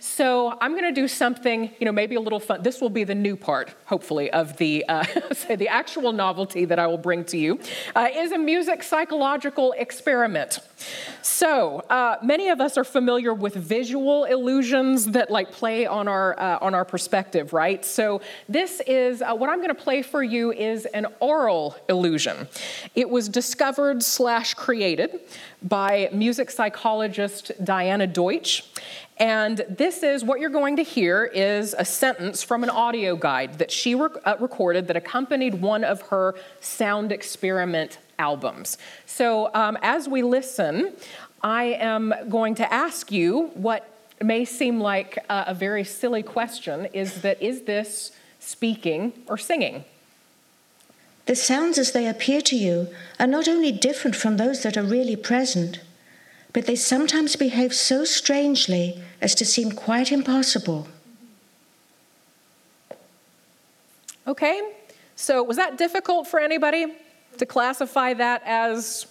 So 0.04 0.58
I'm 0.60 0.72
going 0.72 0.84
to 0.84 1.00
do 1.00 1.08
something, 1.08 1.70
you 1.78 1.86
know, 1.86 1.92
maybe 1.92 2.14
a 2.14 2.20
little 2.20 2.38
fun. 2.38 2.62
This 2.62 2.78
will 2.82 2.90
be 2.90 3.04
the 3.04 3.14
new 3.14 3.36
part, 3.36 3.74
hopefully, 3.86 4.30
of 4.30 4.54
the 4.58 4.84
uh, 4.86 5.02
say 5.32 5.56
the 5.56 5.68
actual 5.68 6.12
novelty 6.12 6.66
that 6.66 6.78
I 6.78 6.86
will 6.86 6.98
bring 6.98 7.24
to 7.26 7.38
you. 7.38 7.58
Uh, 7.96 8.08
is 8.14 8.30
a 8.30 8.38
music 8.38 8.82
psychological 8.82 9.72
experiment. 9.78 10.58
So 11.22 11.80
uh, 11.90 12.16
many 12.22 12.48
of 12.48 12.60
us 12.60 12.76
are 12.76 12.84
familiar 12.84 13.32
with 13.32 13.54
visual 13.54 14.24
illusions 14.24 15.06
that 15.06 15.30
like 15.30 15.52
play 15.52 15.86
on 15.86 16.06
our 16.08 16.38
uh, 16.38 16.58
on 16.60 16.74
our 16.74 16.84
perspective, 16.84 17.52
right? 17.52 17.84
So 17.84 18.20
this 18.48 18.80
is 18.86 19.22
uh, 19.22 19.34
what 19.34 19.50
I'm 19.50 19.58
going 19.58 19.68
to 19.68 19.74
play 19.74 20.02
for 20.02 20.22
you 20.22 20.52
is 20.52 20.86
an 20.86 21.06
aural 21.20 21.76
illusion. 21.88 22.48
It 22.94 23.08
was 23.08 23.28
discovered 23.28 24.02
slash 24.02 24.54
created 24.54 25.20
by 25.62 26.08
music 26.12 26.50
psychologist 26.50 27.52
Diana 27.62 28.06
Deutsch. 28.06 28.64
And 29.16 29.64
this 29.68 30.02
is 30.02 30.24
what 30.24 30.40
you're 30.40 30.50
going 30.50 30.76
to 30.76 30.82
hear 30.82 31.24
is 31.24 31.74
a 31.78 31.84
sentence 31.84 32.42
from 32.42 32.64
an 32.64 32.70
audio 32.70 33.14
guide 33.14 33.58
that 33.58 33.70
she 33.70 33.94
rec- 33.94 34.12
uh, 34.24 34.36
recorded 34.40 34.88
that 34.88 34.96
accompanied 34.96 35.54
one 35.54 35.84
of 35.84 36.02
her 36.02 36.34
sound 36.60 37.12
experiment 37.12 37.98
albums. 38.18 38.78
So 39.06 39.50
um, 39.54 39.78
as 39.82 40.08
we 40.08 40.22
listen, 40.22 40.92
I 41.42 41.64
am 41.64 42.14
going 42.28 42.54
to 42.56 42.72
ask 42.72 43.12
you 43.12 43.50
what 43.54 43.88
may 44.22 44.44
seem 44.44 44.80
like 44.80 45.18
uh, 45.28 45.44
a 45.46 45.54
very 45.54 45.84
silly 45.84 46.22
question 46.22 46.86
is 46.92 47.22
that 47.22 47.42
is 47.42 47.62
this 47.62 48.12
speaking 48.40 49.12
or 49.26 49.36
singing? 49.36 49.84
The 51.26 51.34
sounds 51.34 51.78
as 51.78 51.92
they 51.92 52.06
appear 52.06 52.40
to 52.42 52.56
you 52.56 52.88
are 53.18 53.26
not 53.26 53.48
only 53.48 53.72
different 53.72 54.14
from 54.14 54.36
those 54.36 54.62
that 54.62 54.76
are 54.76 54.82
really 54.82 55.16
present 55.16 55.80
but 56.54 56.66
they 56.66 56.76
sometimes 56.76 57.36
behave 57.36 57.74
so 57.74 58.04
strangely 58.04 59.02
as 59.20 59.34
to 59.34 59.44
seem 59.44 59.72
quite 59.72 60.10
impossible. 60.12 60.86
Okay, 64.26 64.72
so 65.16 65.42
was 65.42 65.56
that 65.56 65.76
difficult 65.76 66.28
for 66.28 66.40
anybody 66.40 66.86
to 67.38 67.46
classify 67.46 68.14
that 68.14 68.42
as 68.44 69.06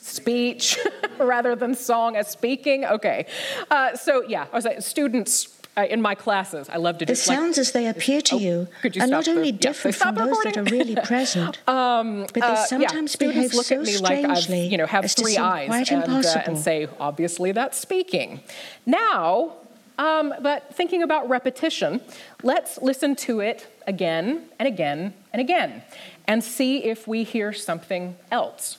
speech 0.00 0.78
rather 1.18 1.54
than 1.54 1.74
song 1.74 2.16
as 2.16 2.28
speaking? 2.28 2.84
Okay, 2.84 3.26
uh, 3.70 3.96
so 3.96 4.22
yeah, 4.22 4.46
I 4.52 4.56
was 4.56 4.64
like, 4.64 4.82
students 4.82 5.60
uh, 5.76 5.82
in 5.82 6.02
my 6.02 6.14
classes. 6.14 6.68
I 6.68 6.76
love 6.76 6.98
to 6.98 7.06
do 7.06 7.12
it. 7.12 7.14
the 7.14 7.20
sounds 7.20 7.56
like, 7.56 7.62
as 7.62 7.72
they 7.72 7.86
appear 7.86 8.20
to 8.22 8.34
oh, 8.34 8.38
you 8.38 8.68
you 8.82 9.02
are 9.02 9.06
not 9.06 9.24
the, 9.24 9.30
only 9.32 9.50
yeah, 9.50 9.58
different 9.58 9.96
from 9.96 10.14
those 10.14 10.38
that 10.44 10.56
are 10.56 10.64
really 10.64 10.96
present, 11.04 11.66
um, 11.68 12.22
but 12.22 12.34
they 12.34 12.40
uh, 12.42 12.64
sometimes 12.64 13.16
yeah, 13.18 13.28
behave 13.28 13.54
look 13.54 13.66
so 13.66 13.76
at 13.76 13.80
me 13.82 13.92
strangely 13.92 14.26
like 14.26 14.38
I've, 14.38 14.72
you 14.72 14.78
know, 14.78 14.86
have 14.86 15.10
three 15.10 15.36
eyes 15.36 15.90
and. 15.90 16.04
Uh, 16.04 16.42
and 16.46 16.58
say, 16.58 16.88
obviously, 16.98 17.52
that's 17.52 17.78
speaking. 17.78 18.40
Now, 18.86 19.54
um, 19.98 20.34
but 20.40 20.74
thinking 20.74 21.02
about 21.02 21.28
repetition, 21.28 22.00
let's 22.42 22.80
listen 22.80 23.14
to 23.16 23.40
it 23.40 23.68
again 23.86 24.46
and 24.58 24.66
again 24.66 25.14
and 25.32 25.40
again 25.40 25.82
and 26.30 26.44
see 26.44 26.84
if 26.84 27.08
we 27.08 27.24
hear 27.24 27.52
something 27.52 28.14
else. 28.30 28.78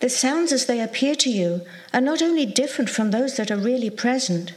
The 0.00 0.08
sounds 0.08 0.52
as 0.52 0.64
they 0.64 0.80
appear 0.80 1.14
to 1.16 1.28
you 1.28 1.60
are 1.92 2.00
not 2.00 2.22
only 2.22 2.46
different 2.46 2.88
from 2.88 3.10
those 3.10 3.36
that 3.36 3.50
are 3.50 3.58
really 3.58 3.90
present, 3.90 4.54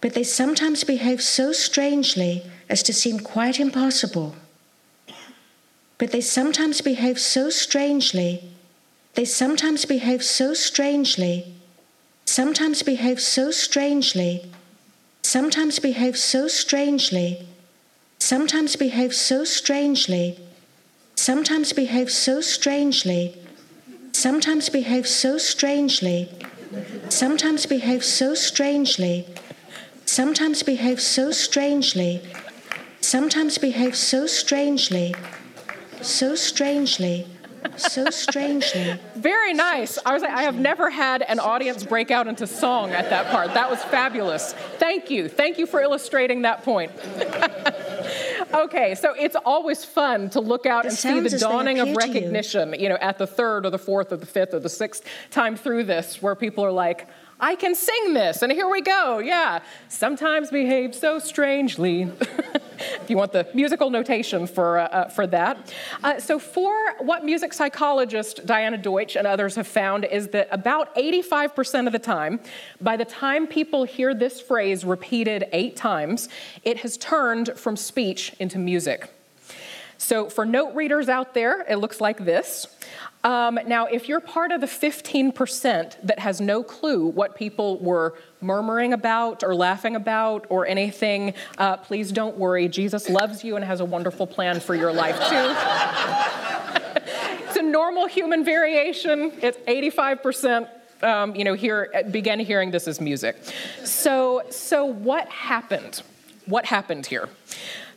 but 0.00 0.14
they 0.14 0.24
sometimes 0.24 0.82
behave 0.82 1.22
so 1.22 1.52
strangely 1.52 2.50
as 2.68 2.82
to 2.82 2.92
seem 2.92 3.20
quite 3.20 3.60
impossible. 3.60 4.34
But 5.98 6.10
they 6.10 6.20
sometimes 6.20 6.80
behave 6.80 7.20
so 7.20 7.48
strangely, 7.48 8.42
they 9.14 9.24
sometimes 9.24 9.84
behave 9.84 10.24
so 10.24 10.52
strangely, 10.52 11.54
sometimes 12.24 12.82
behave 12.82 13.20
so 13.20 13.52
strangely, 13.52 14.50
sometimes 15.22 15.78
behave 15.78 16.18
so 16.18 16.48
strangely, 16.48 17.47
sometimes 18.18 18.76
behave 18.76 19.14
so 19.14 19.44
strangely, 19.44 20.38
sometimes 21.14 21.72
behave 21.72 22.10
so 22.10 22.40
strangely, 22.40 23.34
sometimes 24.12 24.68
behave 24.68 25.06
so 25.06 25.38
strangely, 25.38 26.28
sometimes 27.08 27.66
behave 27.66 28.04
so 28.04 28.34
strangely 28.34 29.26
sometimes 30.08 30.62
behave 30.62 31.00
so 31.00 31.30
strangely, 31.30 32.20
sometimes 33.00 33.58
behave 33.58 33.94
so 33.94 34.26
strangely, 34.26 35.14
so 36.00 36.34
strangely, 36.34 37.26
so 37.76 38.08
strangely. 38.10 38.98
Very 39.16 39.52
nice. 39.52 39.98
I 40.04 40.14
was 40.14 40.22
like, 40.22 40.32
I 40.32 40.42
have 40.42 40.58
never 40.58 40.90
had 40.90 41.22
an 41.22 41.38
audience 41.38 41.84
break 41.84 42.10
out 42.10 42.26
into 42.26 42.46
song 42.46 42.90
at 42.90 43.10
that 43.10 43.26
part. 43.30 43.54
That 43.54 43.70
was 43.70 43.82
fabulous. 43.84 44.54
Thank 44.78 45.10
you. 45.10 45.28
Thank 45.28 45.58
you 45.58 45.66
for 45.66 45.80
illustrating 45.80 46.42
that 46.42 46.62
point. 46.62 46.90
okay, 48.52 48.94
so 48.94 49.14
it's 49.14 49.36
always 49.44 49.84
fun 49.84 50.30
to 50.30 50.40
look 50.40 50.66
out 50.66 50.82
The 50.84 50.88
and 50.90 50.98
see 50.98 51.08
the 51.08 51.14
sounds 51.30 51.34
as 51.34 51.40
they 51.40 51.46
dawning 51.46 51.78
of 51.78 51.86
to 51.86 51.90
you. 51.92 51.96
recognition, 51.96 52.74
you 52.78 52.88
know, 52.88 52.98
at 53.00 53.18
the 53.18 53.26
third 53.26 53.66
or 53.66 53.70
the 53.70 53.78
fourth 53.78 54.12
or 54.12 54.16
the 54.16 54.26
fifth 54.26 54.54
or 54.54 54.60
the 54.60 54.68
sixth 54.68 55.04
time 55.30 55.56
through 55.56 55.84
this, 55.84 56.22
where 56.22 56.34
people 56.34 56.64
are 56.64 56.72
like, 56.72 57.08
I 57.40 57.54
can 57.54 57.74
sing 57.76 58.14
this, 58.14 58.42
and 58.42 58.50
here 58.50 58.68
we 58.68 58.80
go. 58.80 59.20
Yeah, 59.20 59.60
sometimes 59.88 60.50
behave 60.50 60.92
so 60.94 61.20
strangely. 61.20 62.02
if 62.78 63.04
you 63.08 63.16
want 63.16 63.32
the 63.32 63.46
musical 63.54 63.90
notation 63.90 64.46
for, 64.46 64.78
uh, 64.78 64.86
uh, 64.86 65.08
for 65.08 65.26
that. 65.28 65.72
Uh, 66.02 66.18
so, 66.18 66.40
for 66.40 66.74
what 66.98 67.24
music 67.24 67.52
psychologist 67.52 68.44
Diana 68.44 68.76
Deutsch 68.76 69.14
and 69.14 69.26
others 69.26 69.54
have 69.54 69.68
found 69.68 70.04
is 70.04 70.28
that 70.28 70.48
about 70.50 70.94
85% 70.96 71.86
of 71.86 71.92
the 71.92 71.98
time, 72.00 72.40
by 72.80 72.96
the 72.96 73.04
time 73.04 73.46
people 73.46 73.84
hear 73.84 74.14
this 74.14 74.40
phrase 74.40 74.84
repeated 74.84 75.46
eight 75.52 75.76
times, 75.76 76.28
it 76.64 76.78
has 76.78 76.96
turned 76.96 77.52
from 77.56 77.76
speech 77.76 78.34
into 78.40 78.58
music. 78.58 79.12
So, 79.96 80.28
for 80.28 80.44
note 80.44 80.74
readers 80.74 81.08
out 81.08 81.34
there, 81.34 81.64
it 81.68 81.76
looks 81.76 82.00
like 82.00 82.24
this. 82.24 82.66
Um, 83.24 83.58
now, 83.66 83.86
if 83.86 84.08
you're 84.08 84.20
part 84.20 84.52
of 84.52 84.60
the 84.60 84.66
15% 84.66 85.96
that 86.04 86.18
has 86.20 86.40
no 86.40 86.62
clue 86.62 87.06
what 87.06 87.34
people 87.34 87.78
were 87.78 88.14
murmuring 88.40 88.92
about 88.92 89.42
or 89.42 89.54
laughing 89.54 89.96
about 89.96 90.46
or 90.48 90.66
anything, 90.66 91.34
uh, 91.58 91.78
please 91.78 92.12
don't 92.12 92.36
worry. 92.36 92.68
Jesus 92.68 93.08
loves 93.08 93.42
you 93.42 93.56
and 93.56 93.64
has 93.64 93.80
a 93.80 93.84
wonderful 93.84 94.26
plan 94.26 94.60
for 94.60 94.74
your 94.76 94.92
life, 94.92 95.16
too. 95.16 95.54
it's 97.48 97.56
a 97.56 97.62
normal 97.62 98.06
human 98.06 98.44
variation, 98.44 99.32
it's 99.42 99.58
85%. 99.58 100.68
Um, 101.00 101.36
you 101.36 101.44
know, 101.44 101.54
hear, 101.54 101.92
begin 102.10 102.40
hearing 102.40 102.72
this 102.72 102.88
as 102.88 103.00
music. 103.00 103.36
So, 103.84 104.42
so 104.50 104.84
what 104.84 105.28
happened? 105.28 106.02
What 106.46 106.66
happened 106.66 107.06
here? 107.06 107.28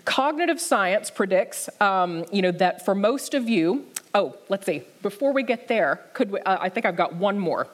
Cognitive 0.06 0.60
science 0.60 1.10
predicts, 1.10 1.68
um, 1.80 2.25
you 2.32 2.44
know, 2.44 2.51
that 2.51 2.86
for 2.86 2.94
most 2.94 3.34
of 3.34 3.50
you, 3.50 3.88
oh, 4.13 4.36
let's 4.50 4.65
see. 4.65 4.84
Before 5.01 5.34
we 5.34 5.44
get 5.44 5.68
there, 5.68 6.01
could 6.13 6.32
we, 6.32 6.39
uh, 6.41 6.58
I 6.60 6.70
think 6.70 6.86
I've 6.86 6.96
got 6.96 7.15
one 7.15 7.39
more. 7.39 7.68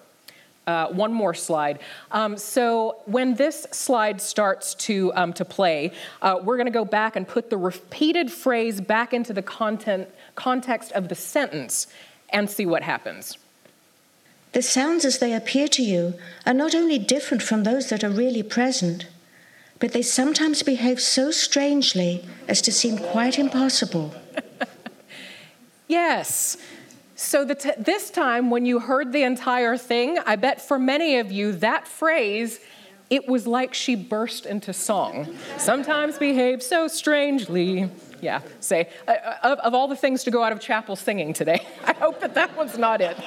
Uh, 0.65 0.87
one 0.89 1.13
more 1.13 1.33
slide. 1.33 1.79
Um, 2.11 2.37
so 2.37 2.97
when 3.05 3.35
this 3.35 3.65
slide 3.71 4.19
starts 4.19 4.75
to, 4.75 5.13
um, 5.15 5.31
to 5.33 5.45
play, 5.45 5.93
uh, 6.21 6.39
we're 6.43 6.57
going 6.57 6.65
to 6.65 6.73
go 6.73 6.83
back 6.83 7.15
and 7.15 7.25
put 7.25 7.49
the 7.49 7.55
repeated 7.55 8.29
phrase 8.29 8.81
back 8.81 9.13
into 9.13 9.31
the 9.31 9.41
content, 9.41 10.09
context 10.35 10.91
of 10.91 11.07
the 11.07 11.15
sentence 11.15 11.87
and 12.31 12.49
see 12.49 12.65
what 12.65 12.83
happens. 12.83 13.37
The 14.51 14.61
sounds 14.61 15.05
as 15.05 15.19
they 15.19 15.33
appear 15.33 15.69
to 15.69 15.81
you 15.81 16.15
are 16.45 16.53
not 16.53 16.75
only 16.75 16.99
different 16.99 17.43
from 17.43 17.63
those 17.63 17.87
that 17.87 18.03
are 18.03 18.09
really 18.09 18.43
present, 18.43 19.07
but 19.79 19.93
they 19.93 20.01
sometimes 20.01 20.63
behave 20.63 20.99
so 20.99 21.31
strangely 21.31 22.25
as 22.47 22.61
to 22.63 22.71
seem 22.71 22.97
quite 22.97 23.37
impossible. 23.39 24.13
Yes. 25.87 26.57
So 27.15 27.45
t- 27.45 27.71
this 27.77 28.11
time, 28.11 28.49
when 28.49 28.65
you 28.65 28.79
heard 28.79 29.11
the 29.11 29.23
entire 29.23 29.77
thing, 29.77 30.19
I 30.25 30.35
bet 30.35 30.61
for 30.61 30.77
many 30.77 31.17
of 31.17 31.31
you 31.31 31.53
that 31.53 31.87
phrase, 31.87 32.59
it 33.09 33.27
was 33.27 33.47
like 33.47 33.73
she 33.73 33.95
burst 33.95 34.45
into 34.45 34.73
song. 34.73 35.35
Sometimes 35.57 36.17
behave 36.17 36.61
so 36.61 36.87
strangely. 36.87 37.89
Yeah, 38.21 38.41
say, 38.59 38.89
uh, 39.07 39.11
uh, 39.11 39.35
of, 39.43 39.59
of, 39.59 39.73
all 39.73 39.87
the 39.87 39.95
things 39.95 40.23
to 40.23 40.31
go 40.31 40.43
out 40.43 40.51
of 40.51 40.59
chapel 40.59 40.95
singing 40.95 41.33
today, 41.33 41.65
I 41.85 41.93
hope 41.93 42.19
that 42.21 42.33
that 42.33 42.55
one's 42.57 42.77
not 42.77 42.99
it. 42.99 43.17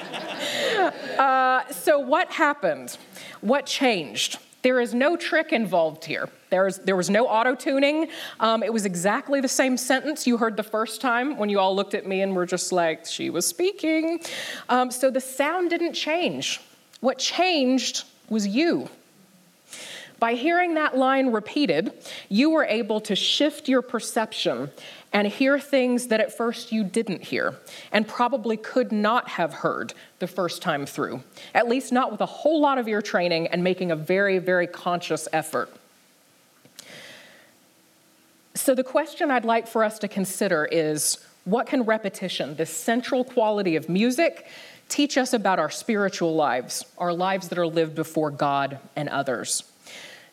Uh, 1.17 1.65
so, 1.71 1.97
what 1.99 2.29
happened? 2.31 2.97
What 3.39 3.65
changed? 3.65 4.37
There 4.61 4.79
is 4.79 4.93
no 4.93 5.17
trick 5.17 5.51
involved 5.53 6.05
here. 6.05 6.29
There, 6.49 6.67
is, 6.67 6.77
there 6.79 6.95
was 6.95 7.09
no 7.09 7.27
auto 7.27 7.55
tuning. 7.55 8.09
Um, 8.39 8.61
it 8.61 8.71
was 8.71 8.85
exactly 8.85 9.41
the 9.41 9.47
same 9.47 9.77
sentence 9.77 10.27
you 10.27 10.37
heard 10.37 10.57
the 10.57 10.63
first 10.63 11.01
time 11.01 11.37
when 11.37 11.49
you 11.49 11.59
all 11.59 11.75
looked 11.75 11.93
at 11.93 12.05
me 12.05 12.21
and 12.21 12.35
were 12.35 12.45
just 12.45 12.71
like, 12.71 13.05
she 13.05 13.29
was 13.29 13.45
speaking. 13.45 14.19
Um, 14.69 14.91
so 14.91 15.09
the 15.09 15.21
sound 15.21 15.69
didn't 15.69 15.93
change. 15.93 16.59
What 16.99 17.17
changed 17.17 18.03
was 18.29 18.45
you. 18.45 18.89
By 20.19 20.35
hearing 20.35 20.75
that 20.75 20.95
line 20.95 21.31
repeated, 21.31 21.93
you 22.29 22.51
were 22.51 22.65
able 22.65 23.01
to 23.01 23.15
shift 23.15 23.67
your 23.67 23.81
perception 23.81 24.69
and 25.13 25.27
hear 25.27 25.59
things 25.59 26.07
that 26.07 26.19
at 26.21 26.35
first 26.35 26.71
you 26.71 26.83
didn't 26.83 27.23
hear 27.23 27.55
and 27.91 28.07
probably 28.07 28.55
could 28.57 28.91
not 28.91 29.27
have 29.29 29.53
heard 29.53 29.93
the 30.19 30.27
first 30.27 30.61
time 30.61 30.85
through, 30.85 31.21
at 31.53 31.67
least 31.67 31.91
not 31.91 32.11
with 32.11 32.21
a 32.21 32.25
whole 32.25 32.61
lot 32.61 32.77
of 32.77 32.87
ear 32.87 33.01
training 33.01 33.47
and 33.47 33.63
making 33.63 33.91
a 33.91 33.95
very, 33.95 34.39
very 34.39 34.67
conscious 34.67 35.27
effort. 35.33 35.69
So, 38.53 38.75
the 38.75 38.83
question 38.83 39.31
I'd 39.31 39.45
like 39.45 39.67
for 39.67 39.83
us 39.83 39.97
to 39.99 40.07
consider 40.07 40.65
is 40.65 41.17
what 41.45 41.67
can 41.67 41.83
repetition, 41.83 42.55
this 42.55 42.69
central 42.69 43.23
quality 43.23 43.75
of 43.75 43.89
music, 43.89 44.45
teach 44.89 45.17
us 45.17 45.33
about 45.33 45.57
our 45.57 45.69
spiritual 45.69 46.35
lives, 46.35 46.85
our 46.97 47.13
lives 47.13 47.47
that 47.47 47.57
are 47.57 47.67
lived 47.67 47.95
before 47.95 48.29
God 48.29 48.79
and 48.95 49.07
others? 49.09 49.63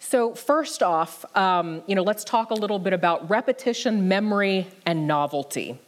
So, 0.00 0.34
first 0.34 0.82
off, 0.82 1.24
um, 1.36 1.82
you 1.86 1.94
know, 1.94 2.02
let's 2.02 2.24
talk 2.24 2.50
a 2.50 2.54
little 2.54 2.78
bit 2.78 2.92
about 2.92 3.28
repetition, 3.28 4.08
memory, 4.08 4.68
and 4.86 5.06
novelty. 5.06 5.78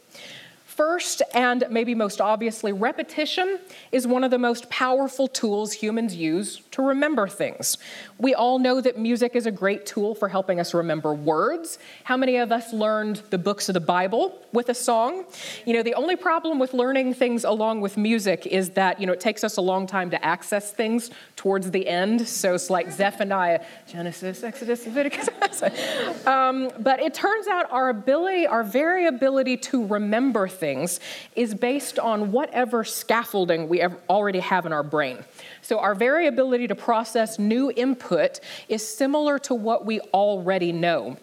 First, 0.75 1.21
and 1.33 1.65
maybe 1.69 1.93
most 1.93 2.21
obviously, 2.21 2.71
repetition 2.71 3.59
is 3.91 4.07
one 4.07 4.23
of 4.23 4.31
the 4.31 4.39
most 4.39 4.69
powerful 4.69 5.27
tools 5.27 5.73
humans 5.73 6.15
use 6.15 6.61
to 6.71 6.81
remember 6.81 7.27
things. 7.27 7.77
We 8.17 8.33
all 8.33 8.57
know 8.57 8.79
that 8.79 8.97
music 8.97 9.35
is 9.35 9.45
a 9.45 9.51
great 9.51 9.85
tool 9.85 10.15
for 10.15 10.29
helping 10.29 10.61
us 10.61 10.73
remember 10.73 11.13
words. 11.13 11.77
How 12.05 12.15
many 12.15 12.37
of 12.37 12.53
us 12.53 12.71
learned 12.71 13.17
the 13.31 13.37
books 13.37 13.67
of 13.67 13.73
the 13.73 13.81
Bible 13.81 14.39
with 14.53 14.69
a 14.69 14.73
song? 14.73 15.25
You 15.65 15.73
know, 15.73 15.83
the 15.83 15.93
only 15.95 16.15
problem 16.15 16.57
with 16.57 16.73
learning 16.73 17.15
things 17.15 17.43
along 17.43 17.81
with 17.81 17.97
music 17.97 18.47
is 18.47 18.69
that, 18.69 19.01
you 19.01 19.05
know, 19.05 19.13
it 19.13 19.19
takes 19.19 19.43
us 19.43 19.57
a 19.57 19.61
long 19.61 19.87
time 19.87 20.09
to 20.11 20.25
access 20.25 20.71
things 20.71 21.11
towards 21.35 21.71
the 21.71 21.85
end. 21.85 22.25
So 22.25 22.53
it's 22.55 22.69
like 22.69 22.89
Zephaniah, 22.91 23.65
Genesis, 23.87 24.41
Exodus, 24.41 24.85
Leviticus. 24.85 25.27
um, 26.25 26.71
but 26.79 27.01
it 27.01 27.13
turns 27.13 27.47
out 27.47 27.69
our 27.71 27.89
ability, 27.89 28.47
our 28.47 28.63
very 28.63 29.07
ability 29.07 29.57
to 29.57 29.85
remember 29.85 30.47
things 30.47 30.61
is 31.35 31.53
based 31.53 31.99
on 31.99 32.31
whatever 32.31 32.83
scaffolding 32.83 33.69
we 33.69 33.83
already 34.09 34.39
have 34.39 34.65
in 34.65 34.73
our 34.73 34.83
brain. 34.83 35.17
So 35.61 35.79
our 35.79 35.95
very 35.95 36.27
ability 36.27 36.67
to 36.67 36.75
process 36.75 37.39
new 37.39 37.71
input 37.71 38.39
is 38.67 38.87
similar 38.87 39.39
to 39.39 39.53
what 39.55 39.85
we 39.85 39.99
already 40.13 40.71
know. 40.71 41.17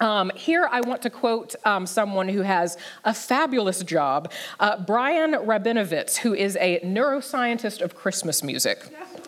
Um, 0.00 0.30
here, 0.34 0.68
I 0.70 0.80
want 0.80 1.02
to 1.02 1.10
quote 1.10 1.54
um, 1.64 1.86
someone 1.86 2.28
who 2.28 2.42
has 2.42 2.76
a 3.04 3.14
fabulous 3.14 3.82
job, 3.84 4.32
uh, 4.58 4.76
Brian 4.84 5.32
Rabinowitz, 5.32 6.16
who 6.16 6.34
is 6.34 6.56
a 6.60 6.80
neuroscientist 6.80 7.80
of 7.80 7.94
Christmas 7.94 8.42
music. 8.42 8.78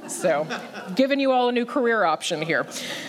So, 0.08 0.46
giving 0.94 1.20
you 1.20 1.32
all 1.32 1.48
a 1.48 1.52
new 1.52 1.66
career 1.66 2.04
option 2.04 2.40
here. 2.42 2.66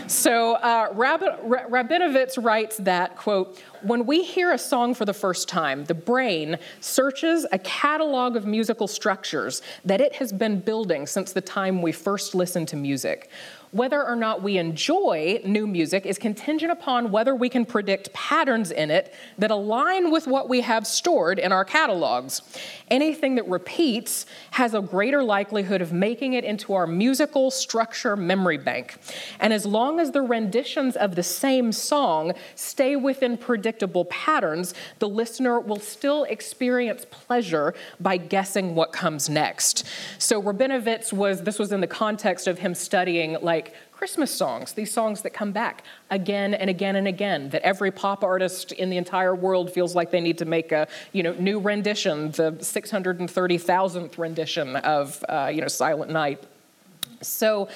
So, 0.07 0.55
uh, 0.55 0.91
Rabinowitz 0.93 2.43
writes 2.43 2.77
that, 2.77 3.15
quote, 3.15 3.59
when 3.83 4.05
we 4.05 4.23
hear 4.23 4.51
a 4.51 4.57
song 4.57 4.93
for 4.93 5.05
the 5.05 5.13
first 5.13 5.47
time, 5.47 5.85
the 5.85 5.93
brain 5.93 6.57
searches 6.79 7.45
a 7.51 7.59
catalog 7.59 8.35
of 8.35 8.45
musical 8.45 8.87
structures 8.87 9.61
that 9.85 10.01
it 10.01 10.15
has 10.15 10.33
been 10.33 10.59
building 10.59 11.05
since 11.05 11.31
the 11.31 11.41
time 11.41 11.81
we 11.81 11.91
first 11.91 12.33
listened 12.33 12.67
to 12.69 12.75
music. 12.75 13.29
Whether 13.71 14.03
or 14.03 14.15
not 14.15 14.41
we 14.41 14.57
enjoy 14.57 15.41
new 15.43 15.67
music 15.67 16.05
is 16.05 16.17
contingent 16.17 16.71
upon 16.71 17.11
whether 17.11 17.35
we 17.35 17.49
can 17.49 17.65
predict 17.65 18.13
patterns 18.13 18.71
in 18.71 18.89
it 18.89 19.13
that 19.37 19.51
align 19.51 20.09
with 20.09 20.25
what 20.25 20.47
we 20.47 20.61
have 20.61 20.87
stored 20.87 21.37
in 21.37 21.51
our 21.51 21.65
catalogs. 21.65 22.41
Anything 22.89 23.35
that 23.35 23.47
repeats 23.47 24.25
has 24.51 24.73
a 24.73 24.81
greater 24.81 25.21
likelihood 25.21 25.81
of 25.81 25.91
making 25.91 26.33
it 26.33 26.45
into 26.45 26.73
our 26.73 26.87
musical 26.87 27.51
structure 27.51 28.15
memory 28.15 28.57
bank. 28.57 28.97
And 29.39 29.51
as 29.51 29.65
long 29.65 29.99
as 29.99 30.11
the 30.11 30.21
renditions 30.21 30.95
of 30.95 31.15
the 31.15 31.23
same 31.23 31.73
song 31.73 32.33
stay 32.55 32.95
within 32.95 33.37
predictable 33.37 34.05
patterns, 34.05 34.73
the 34.99 35.09
listener 35.09 35.59
will 35.59 35.79
still 35.79 36.23
experience 36.23 37.05
pleasure 37.09 37.73
by 37.99 38.15
guessing 38.15 38.75
what 38.75 38.93
comes 38.93 39.29
next. 39.29 39.83
So 40.19 40.41
Rabinowitz 40.41 41.11
was, 41.11 41.43
this 41.43 41.59
was 41.59 41.73
in 41.73 41.81
the 41.81 41.87
context 41.87 42.47
of 42.47 42.59
him 42.59 42.73
studying 42.73 43.37
like 43.41 43.66
Christmas 43.97 44.29
songs, 44.29 44.73
these 44.73 44.93
songs 44.93 45.23
that 45.23 45.31
come 45.31 45.51
back 45.51 45.83
again 46.11 46.53
and 46.53 46.69
again 46.69 46.95
and 46.95 47.07
again, 47.07 47.49
that 47.49 47.63
every 47.63 47.89
pop 47.89 48.23
artist 48.23 48.71
in 48.73 48.91
the 48.91 48.97
entire 48.97 49.33
world 49.33 49.71
feels 49.73 49.95
like 49.95 50.11
they 50.11 50.21
need 50.21 50.37
to 50.37 50.45
make 50.45 50.71
a 50.71 50.87
you 51.13 51.23
know, 51.23 51.33
new 51.33 51.59
rendition, 51.59 52.29
the 52.31 52.51
630,000th 52.59 54.17
rendition 54.19 54.75
of 54.75 55.25
uh, 55.27 55.51
you 55.51 55.61
know, 55.61 55.67
Silent 55.67 56.11
Night. 56.11 56.43
So, 57.23 57.69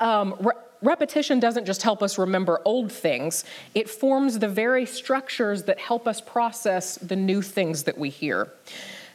um, 0.00 0.34
re- 0.40 0.52
repetition 0.82 1.38
doesn't 1.38 1.64
just 1.64 1.82
help 1.82 2.02
us 2.02 2.18
remember 2.18 2.60
old 2.64 2.90
things, 2.90 3.44
it 3.76 3.88
forms 3.88 4.40
the 4.40 4.48
very 4.48 4.84
structures 4.84 5.62
that 5.64 5.78
help 5.78 6.08
us 6.08 6.20
process 6.20 6.96
the 6.96 7.16
new 7.16 7.40
things 7.40 7.84
that 7.84 7.96
we 7.96 8.10
hear. 8.10 8.48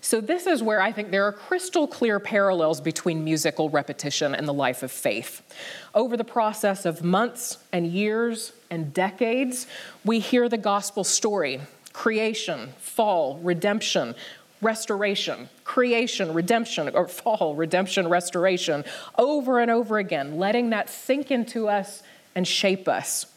So, 0.03 0.19
this 0.19 0.47
is 0.47 0.61
where 0.61 0.81
I 0.81 0.91
think 0.91 1.11
there 1.11 1.23
are 1.23 1.31
crystal 1.31 1.87
clear 1.87 2.19
parallels 2.19 2.81
between 2.81 3.23
musical 3.23 3.69
repetition 3.69 4.35
and 4.35 4.45
the 4.45 4.53
life 4.53 4.83
of 4.83 4.91
faith. 4.91 5.41
Over 5.95 6.17
the 6.17 6.25
process 6.25 6.85
of 6.85 7.05
months 7.05 7.57
and 7.71 7.87
years 7.87 8.51
and 8.69 8.93
decades, 8.93 9.65
we 10.03 10.19
hear 10.19 10.49
the 10.49 10.57
gospel 10.57 11.05
story 11.05 11.61
creation, 11.93 12.73
fall, 12.79 13.39
redemption, 13.43 14.13
restoration, 14.61 15.47
creation, 15.63 16.33
redemption, 16.33 16.93
or 16.93 17.07
fall, 17.21 17.55
redemption, 17.55 18.09
restoration, 18.09 18.83
over 19.17 19.61
and 19.61 19.71
over 19.71 19.99
again, 19.99 20.37
letting 20.37 20.71
that 20.71 20.89
sink 20.89 21.31
into 21.31 21.69
us 21.69 22.03
and 22.35 22.45
shape 22.45 22.89
us. 22.89 23.27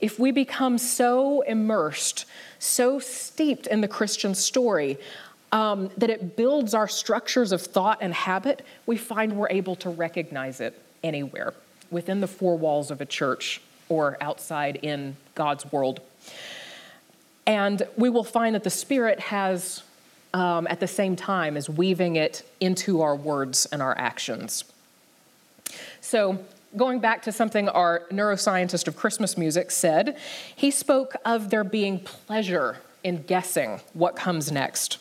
If 0.00 0.18
we 0.18 0.32
become 0.32 0.78
so 0.78 1.42
immersed, 1.42 2.24
so 2.58 2.98
steeped 2.98 3.68
in 3.68 3.82
the 3.82 3.88
Christian 3.88 4.34
story, 4.34 4.98
um, 5.52 5.90
that 5.96 6.10
it 6.10 6.36
builds 6.36 6.74
our 6.74 6.88
structures 6.88 7.52
of 7.52 7.62
thought 7.62 7.98
and 8.00 8.12
habit, 8.12 8.64
we 8.86 8.96
find 8.96 9.36
we're 9.36 9.48
able 9.50 9.76
to 9.76 9.90
recognize 9.90 10.60
it 10.60 10.80
anywhere 11.02 11.54
within 11.90 12.20
the 12.20 12.26
four 12.26 12.56
walls 12.56 12.90
of 12.90 13.00
a 13.00 13.06
church 13.06 13.60
or 13.88 14.18
outside 14.20 14.76
in 14.82 15.16
God's 15.34 15.70
world. 15.72 16.00
And 17.46 17.82
we 17.96 18.10
will 18.10 18.24
find 18.24 18.54
that 18.54 18.64
the 18.64 18.70
Spirit 18.70 19.18
has, 19.20 19.82
um, 20.34 20.66
at 20.68 20.80
the 20.80 20.86
same 20.86 21.16
time, 21.16 21.56
is 21.56 21.68
weaving 21.70 22.16
it 22.16 22.46
into 22.60 23.00
our 23.00 23.16
words 23.16 23.64
and 23.66 23.80
our 23.80 23.96
actions. 23.96 24.64
So, 26.02 26.44
going 26.76 27.00
back 27.00 27.22
to 27.22 27.32
something 27.32 27.70
our 27.70 28.02
neuroscientist 28.10 28.86
of 28.86 28.96
Christmas 28.96 29.38
music 29.38 29.70
said, 29.70 30.18
he 30.54 30.70
spoke 30.70 31.14
of 31.24 31.48
there 31.48 31.64
being 31.64 32.00
pleasure 32.00 32.76
in 33.02 33.22
guessing 33.22 33.80
what 33.94 34.14
comes 34.14 34.52
next. 34.52 34.98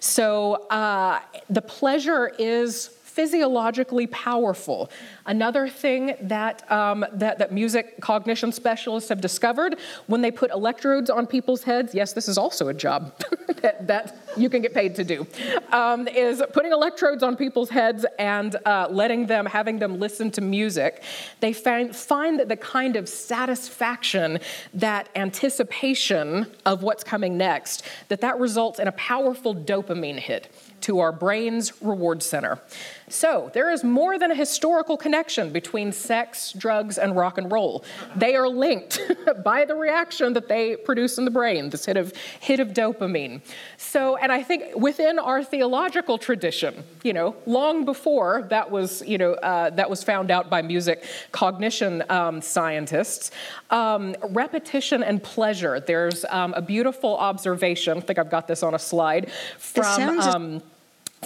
So 0.00 0.66
uh, 0.68 1.20
the 1.50 1.62
pleasure 1.62 2.32
is 2.38 2.88
physiologically 2.88 4.06
powerful. 4.06 4.90
Another 5.28 5.68
thing 5.68 6.16
that, 6.22 6.70
um, 6.72 7.04
that, 7.12 7.38
that, 7.38 7.52
music 7.52 8.00
cognition 8.00 8.50
specialists 8.50 9.10
have 9.10 9.20
discovered 9.20 9.76
when 10.06 10.22
they 10.22 10.30
put 10.30 10.50
electrodes 10.50 11.10
on 11.10 11.26
people's 11.26 11.64
heads, 11.64 11.94
yes, 11.94 12.14
this 12.14 12.28
is 12.28 12.38
also 12.38 12.68
a 12.68 12.74
job 12.74 13.12
that, 13.60 13.86
that, 13.86 14.16
you 14.38 14.48
can 14.48 14.62
get 14.62 14.72
paid 14.72 14.94
to 14.94 15.04
do, 15.04 15.26
um, 15.72 16.06
is 16.08 16.42
putting 16.52 16.70
electrodes 16.72 17.22
on 17.22 17.36
people's 17.36 17.68
heads 17.68 18.06
and 18.18 18.56
uh, 18.64 18.86
letting 18.88 19.26
them, 19.26 19.44
having 19.44 19.80
them 19.80 19.98
listen 19.98 20.30
to 20.30 20.40
music. 20.40 21.02
They 21.40 21.52
find, 21.52 21.94
find 21.94 22.38
that 22.38 22.48
the 22.48 22.56
kind 22.56 22.96
of 22.96 23.08
satisfaction, 23.08 24.38
that 24.74 25.08
anticipation 25.16 26.46
of 26.64 26.82
what's 26.82 27.02
coming 27.02 27.36
next, 27.36 27.82
that 28.08 28.20
that 28.20 28.38
results 28.38 28.78
in 28.78 28.86
a 28.86 28.92
powerful 28.92 29.54
dopamine 29.54 30.20
hit 30.20 30.50
to 30.82 31.00
our 31.00 31.10
brain's 31.10 31.82
reward 31.82 32.22
center. 32.22 32.60
So, 33.08 33.50
there 33.52 33.72
is 33.72 33.82
more 33.82 34.18
than 34.18 34.30
a 34.30 34.34
historical 34.34 34.96
connection 34.96 35.17
between 35.52 35.92
sex, 35.92 36.52
drugs, 36.52 36.98
and 36.98 37.16
rock 37.16 37.38
and 37.38 37.50
roll. 37.50 37.84
They 38.16 38.34
are 38.36 38.48
linked 38.48 39.00
by 39.44 39.64
the 39.64 39.74
reaction 39.74 40.32
that 40.34 40.48
they 40.48 40.76
produce 40.76 41.18
in 41.18 41.24
the 41.24 41.30
brain, 41.30 41.70
this 41.70 41.84
hit 41.84 41.96
of, 41.96 42.12
hit 42.40 42.60
of 42.60 42.68
dopamine. 42.68 43.40
So, 43.76 44.16
and 44.16 44.30
I 44.30 44.42
think 44.42 44.76
within 44.76 45.18
our 45.18 45.42
theological 45.42 46.18
tradition, 46.18 46.84
you 47.02 47.12
know, 47.12 47.36
long 47.46 47.84
before 47.84 48.46
that 48.50 48.70
was, 48.70 49.02
you 49.06 49.18
know, 49.18 49.32
uh, 49.34 49.70
that 49.70 49.90
was 49.90 50.04
found 50.04 50.30
out 50.30 50.48
by 50.48 50.62
music 50.62 51.04
cognition 51.32 52.02
um, 52.08 52.40
scientists, 52.40 53.30
um, 53.70 54.14
repetition 54.30 55.02
and 55.02 55.22
pleasure. 55.22 55.80
There's 55.80 56.24
um, 56.26 56.54
a 56.54 56.62
beautiful 56.62 57.16
observation, 57.16 57.98
I 57.98 58.00
think 58.00 58.18
I've 58.18 58.30
got 58.30 58.46
this 58.46 58.62
on 58.62 58.74
a 58.74 58.78
slide, 58.78 59.30
from 59.58 60.20
um, 60.20 60.62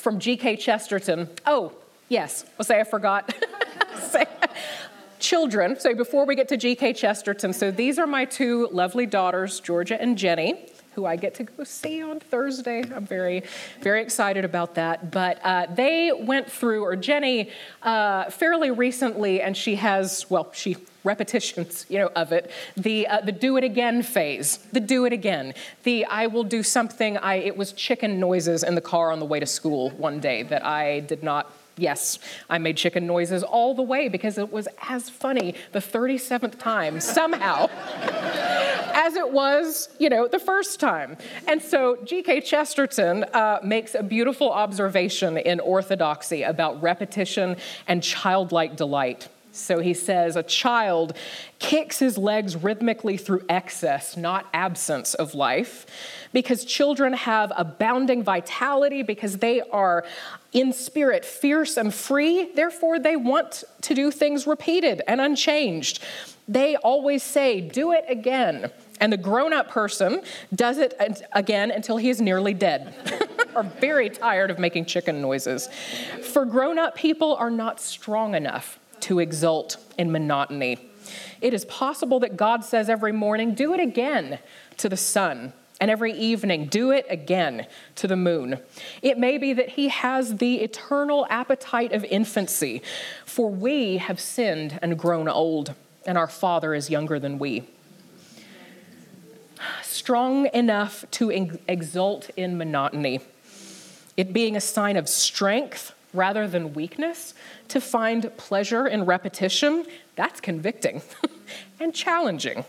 from 0.01 0.19
G.K. 0.19 0.57
Chesterton. 0.57 1.29
Oh, 1.47 1.73
yes, 2.09 2.45
I'll 2.59 2.65
say 2.65 2.81
I 2.81 2.85
forgot. 2.85 3.35
children. 5.19 5.79
So 5.79 5.95
before 5.95 6.27
we 6.27 6.35
get 6.35 6.49
to 6.49 6.57
G.K. 6.57 6.95
Chesterton, 6.95 7.53
so 7.53 7.71
these 7.71 7.99
are 7.99 8.07
my 8.07 8.25
two 8.25 8.69
lovely 8.73 9.07
daughters, 9.07 9.61
Georgia 9.61 10.01
and 10.01 10.19
Jenny 10.19 10.67
who 10.95 11.07
I 11.07 11.17
get 11.17 11.35
to 11.37 11.45
go 11.45 11.65
see 11.65 12.03
on 12.03 12.21
Thursday. 12.21 12.83
I'm 12.95 13.07
very, 13.07 13.45
very 13.81 14.03
excited 14.03 14.45
about 14.45 14.75
that. 14.75 15.11
But 15.11 15.41
uh, 15.43 15.67
they 15.75 16.13
went 16.13 16.51
through, 16.51 16.85
or 16.85 16.97
Jenny, 16.97 17.51
uh, 17.83 18.31
fairly 18.31 18.71
recently, 18.71 19.41
and 19.41 19.57
she 19.57 19.77
has, 19.77 20.29
well, 20.29 20.51
she 20.53 20.77
repetitions, 21.05 21.87
you 21.89 21.99
know, 21.99 22.11
of 22.15 22.33
it. 22.33 22.51
The 22.77 23.09
uh, 23.09 23.21
the 23.23 23.33
do 23.33 23.57
it 23.57 23.65
again 23.65 24.03
phase, 24.03 24.59
the 24.71 24.81
do 24.81 25.05
it 25.05 25.13
again. 25.13 25.55
The 25.83 26.05
I 26.05 26.29
will 26.29 26.45
do 26.45 26.63
something. 26.63 27.17
I 27.17 27.37
it 27.37 27.57
was 27.57 27.73
chicken 27.73 28.21
noises 28.21 28.63
in 28.63 28.75
the 28.75 28.81
car 28.81 29.11
on 29.11 29.19
the 29.19 29.27
way 29.27 29.41
to 29.41 29.47
school 29.47 29.91
one 29.91 30.21
day 30.21 30.45
that 30.45 30.65
I 30.65 31.01
did 31.01 31.23
not 31.23 31.51
Yes, 31.77 32.19
I 32.51 32.59
made 32.59 32.77
chicken 32.77 33.07
noises 33.07 33.43
all 33.43 33.75
the 33.75 33.83
way 33.83 34.09
because 34.09 34.37
it 34.37 34.53
was 34.53 34.69
as 34.89 35.09
funny 35.09 35.55
the 35.73 35.79
37th 35.79 36.59
time 36.59 37.01
somehow 37.01 37.69
as 38.95 39.17
it 39.17 39.33
was, 39.33 39.89
you 39.99 40.11
know, 40.11 40.29
the 40.29 40.39
first 40.39 40.81
time. 40.81 41.17
And 41.49 41.63
so 41.63 41.97
G.K. 42.05 42.43
Chesterton 42.43 43.25
uh, 43.25 43.61
makes 43.65 43.95
a 43.95 44.03
beautiful 44.03 44.51
observation 44.51 45.39
in 45.39 45.61
Orthodoxy 45.61 46.43
about 46.43 46.83
repetition 46.83 47.57
and 47.89 48.03
childlike 48.03 48.77
delight. 48.77 49.29
So 49.53 49.81
he 49.81 49.93
says, 49.93 50.35
a 50.37 50.43
child 50.43 51.15
kicks 51.59 51.99
his 51.99 52.17
legs 52.17 52.57
rhythmically 52.57 53.19
through 53.19 53.45
excess, 53.51 54.17
not 54.17 54.47
absence 54.55 55.13
of 55.13 55.35
life, 55.35 55.85
because 56.33 56.65
children 56.65 57.13
have 57.13 57.53
abounding 57.55 58.23
vitality, 58.23 59.03
because 59.03 59.39
they 59.39 59.61
are 59.61 60.05
in 60.53 60.73
spirit 60.73 61.25
fierce 61.25 61.77
and 61.77 61.93
free. 61.93 62.53
Therefore, 62.55 62.99
they 62.99 63.17
want 63.17 63.65
to 63.83 63.95
do 63.95 64.11
things 64.11 64.47
repeated 64.47 65.03
and 65.09 65.21
unchanged. 65.21 66.03
They 66.47 66.77
always 66.77 67.23
say, 67.23 67.61
Do 67.61 67.93
it 67.93 68.05
again. 68.09 68.71
And 69.01 69.13
the 69.13 69.17
grown 69.17 69.53
up 69.53 69.69
person 69.69 70.23
does 70.55 70.79
it 70.79 70.95
again 71.33 71.71
until 71.73 71.97
he 71.97 72.09
is 72.09 72.21
nearly 72.21 72.55
dead 72.55 72.95
or 73.55 73.65
very 73.65 74.09
tired 74.09 74.51
of 74.51 74.61
making 74.61 74.85
chicken 74.85 75.21
noises. 75.21 75.69
For 76.23 76.45
grown 76.45 76.79
up 76.79 76.95
people 76.95 77.35
are 77.35 77.51
not 77.51 77.81
strong 77.81 78.35
enough 78.35 78.79
to 79.01 79.19
exult 79.19 79.77
in 79.99 80.13
monotony. 80.13 80.79
It 81.41 81.53
is 81.53 81.65
possible 81.65 82.21
that 82.21 82.37
God 82.37 82.65
says 82.65 82.89
every 82.89 83.11
morning, 83.11 83.55
do 83.55 83.75
it 83.75 83.81
again 83.81 84.39
to 84.77 84.89
the 84.89 84.97
sun, 84.97 85.53
and 85.83 85.91
every 85.91 86.13
evening, 86.13 86.67
do 86.67 86.93
it 86.93 87.05
again 87.11 87.67
to 87.97 88.07
the 88.07 88.15
moon. 88.15 88.57
It 89.03 89.19
may 89.19 89.37
be 89.37 89.53
that 89.55 89.71
He 89.71 89.89
has 89.89 90.37
the 90.37 90.61
eternal 90.61 91.27
appetite 91.29 91.91
of 91.91 92.05
infancy, 92.05 92.83
for 93.27 93.51
we 93.51 93.97
have 93.97 94.21
sinned 94.21 94.79
and 94.81 94.97
grown 94.97 95.27
old, 95.27 95.75
and 96.07 96.17
our 96.17 96.29
Father 96.29 96.73
is 96.73 96.89
younger 96.89 97.19
than 97.19 97.37
we. 97.37 97.65
Strong 99.83 100.51
enough 100.55 101.05
to 101.11 101.31
exult 101.67 102.31
in 102.37 102.57
monotony, 102.57 103.19
it 104.17 104.33
being 104.33 104.55
a 104.55 104.61
sign 104.61 104.97
of 104.97 105.09
strength 105.09 105.97
rather 106.15 106.47
than 106.47 106.75
weakness, 106.75 107.35
to 107.67 107.81
find 107.81 108.31
pleasure 108.37 108.87
in 108.87 109.05
repetition, 109.05 109.85
that's 110.15 110.41
convicting 110.41 111.03
and 111.81 111.93
challenging. 111.93 112.65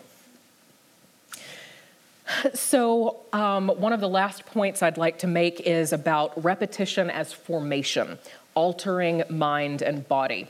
So, 2.53 3.21
um, 3.33 3.69
one 3.69 3.93
of 3.93 3.99
the 3.99 4.09
last 4.09 4.45
points 4.45 4.81
I'd 4.81 4.97
like 4.97 5.19
to 5.19 5.27
make 5.27 5.61
is 5.61 5.93
about 5.93 6.43
repetition 6.43 7.09
as 7.09 7.33
formation, 7.33 8.17
altering 8.55 9.23
mind 9.29 9.81
and 9.81 10.07
body. 10.07 10.47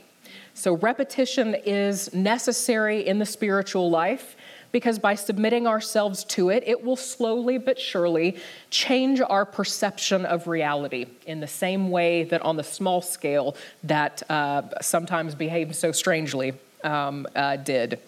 So, 0.54 0.74
repetition 0.74 1.56
is 1.64 2.12
necessary 2.14 3.06
in 3.06 3.18
the 3.18 3.26
spiritual 3.26 3.90
life 3.90 4.36
because 4.74 4.98
by 4.98 5.14
submitting 5.14 5.68
ourselves 5.68 6.24
to 6.24 6.50
it, 6.50 6.64
it 6.66 6.82
will 6.82 6.96
slowly 6.96 7.58
but 7.58 7.78
surely 7.78 8.36
change 8.70 9.20
our 9.20 9.44
perception 9.44 10.26
of 10.26 10.48
reality 10.48 11.06
in 11.26 11.38
the 11.38 11.46
same 11.46 11.90
way 11.90 12.24
that 12.24 12.42
on 12.42 12.56
the 12.56 12.64
small 12.64 13.00
scale 13.00 13.56
that 13.84 14.22
uh, 14.28 14.62
sometimes 14.82 15.36
behaves 15.36 15.78
so 15.78 15.92
strangely 15.92 16.54
um, 16.82 17.24
uh, 17.36 17.56
did. 17.56 18.00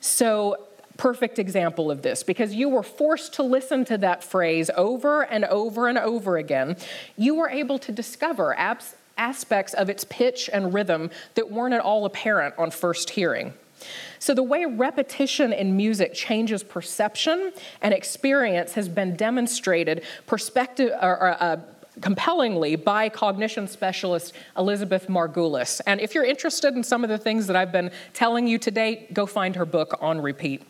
So, 0.00 0.58
perfect 0.96 1.38
example 1.38 1.90
of 1.90 2.02
this 2.02 2.22
because 2.22 2.54
you 2.54 2.68
were 2.68 2.82
forced 2.82 3.34
to 3.34 3.42
listen 3.42 3.84
to 3.86 3.98
that 3.98 4.22
phrase 4.22 4.70
over 4.76 5.22
and 5.22 5.44
over 5.44 5.88
and 5.88 5.98
over 5.98 6.36
again. 6.36 6.76
You 7.16 7.34
were 7.34 7.48
able 7.48 7.78
to 7.80 7.92
discover 7.92 8.56
abs- 8.58 8.94
aspects 9.18 9.74
of 9.74 9.88
its 9.88 10.04
pitch 10.04 10.50
and 10.52 10.72
rhythm 10.72 11.10
that 11.34 11.50
weren't 11.50 11.74
at 11.74 11.80
all 11.80 12.04
apparent 12.04 12.54
on 12.58 12.70
first 12.70 13.10
hearing. 13.10 13.54
So, 14.20 14.34
the 14.34 14.44
way 14.44 14.64
repetition 14.64 15.52
in 15.52 15.76
music 15.76 16.14
changes 16.14 16.62
perception 16.62 17.52
and 17.80 17.92
experience 17.92 18.74
has 18.74 18.88
been 18.88 19.16
demonstrated 19.16 20.04
perspective, 20.26 20.92
or, 21.02 21.36
uh, 21.42 21.60
compellingly 22.00 22.76
by 22.76 23.08
cognition 23.08 23.66
specialist 23.66 24.32
Elizabeth 24.56 25.08
Margulis. 25.08 25.80
And 25.86 26.00
if 26.00 26.14
you're 26.14 26.24
interested 26.24 26.74
in 26.74 26.84
some 26.84 27.04
of 27.04 27.10
the 27.10 27.18
things 27.18 27.48
that 27.48 27.56
I've 27.56 27.72
been 27.72 27.90
telling 28.14 28.46
you 28.46 28.58
today, 28.58 29.08
go 29.12 29.26
find 29.26 29.56
her 29.56 29.66
book 29.66 29.98
on 30.00 30.20
repeat. 30.20 30.62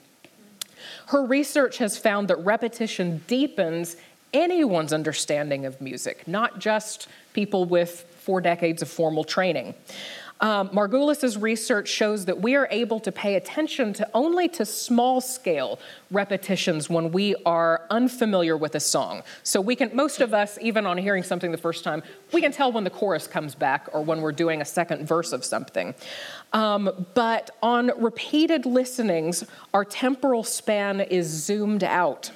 Her 1.12 1.22
research 1.22 1.76
has 1.76 1.98
found 1.98 2.28
that 2.28 2.36
repetition 2.36 3.20
deepens 3.26 3.96
anyone's 4.32 4.94
understanding 4.94 5.66
of 5.66 5.78
music, 5.78 6.26
not 6.26 6.58
just 6.58 7.06
people 7.34 7.66
with 7.66 8.00
four 8.20 8.40
decades 8.40 8.80
of 8.80 8.88
formal 8.88 9.22
training. 9.22 9.74
Um, 10.42 10.70
Margulis's 10.70 11.38
research 11.38 11.88
shows 11.88 12.24
that 12.24 12.40
we 12.42 12.56
are 12.56 12.66
able 12.72 12.98
to 13.00 13.12
pay 13.12 13.36
attention 13.36 13.92
to 13.92 14.08
only 14.12 14.48
to 14.48 14.66
small 14.66 15.20
scale 15.20 15.78
repetitions 16.10 16.90
when 16.90 17.12
we 17.12 17.36
are 17.46 17.86
unfamiliar 17.90 18.56
with 18.56 18.74
a 18.74 18.80
song. 18.80 19.22
So 19.44 19.60
we 19.60 19.76
can, 19.76 19.94
most 19.94 20.20
of 20.20 20.34
us, 20.34 20.58
even 20.60 20.84
on 20.84 20.98
hearing 20.98 21.22
something 21.22 21.52
the 21.52 21.58
first 21.58 21.84
time, 21.84 22.02
we 22.32 22.40
can 22.40 22.50
tell 22.50 22.72
when 22.72 22.82
the 22.82 22.90
chorus 22.90 23.28
comes 23.28 23.54
back 23.54 23.88
or 23.92 24.02
when 24.02 24.20
we're 24.20 24.32
doing 24.32 24.60
a 24.60 24.64
second 24.64 25.06
verse 25.06 25.32
of 25.32 25.44
something. 25.44 25.94
Um, 26.52 27.06
but 27.14 27.50
on 27.62 27.92
repeated 28.02 28.66
listenings, 28.66 29.44
our 29.72 29.84
temporal 29.84 30.42
span 30.42 31.00
is 31.02 31.28
zoomed 31.28 31.84
out, 31.84 32.32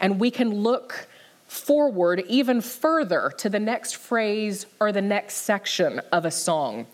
and 0.00 0.18
we 0.18 0.30
can 0.30 0.48
look 0.48 1.08
forward 1.50 2.22
even 2.28 2.60
further 2.60 3.32
to 3.36 3.48
the 3.48 3.58
next 3.58 3.96
phrase 3.96 4.66
or 4.78 4.92
the 4.92 5.02
next 5.02 5.34
section 5.38 6.00
of 6.12 6.24
a 6.24 6.30
song. 6.30 6.86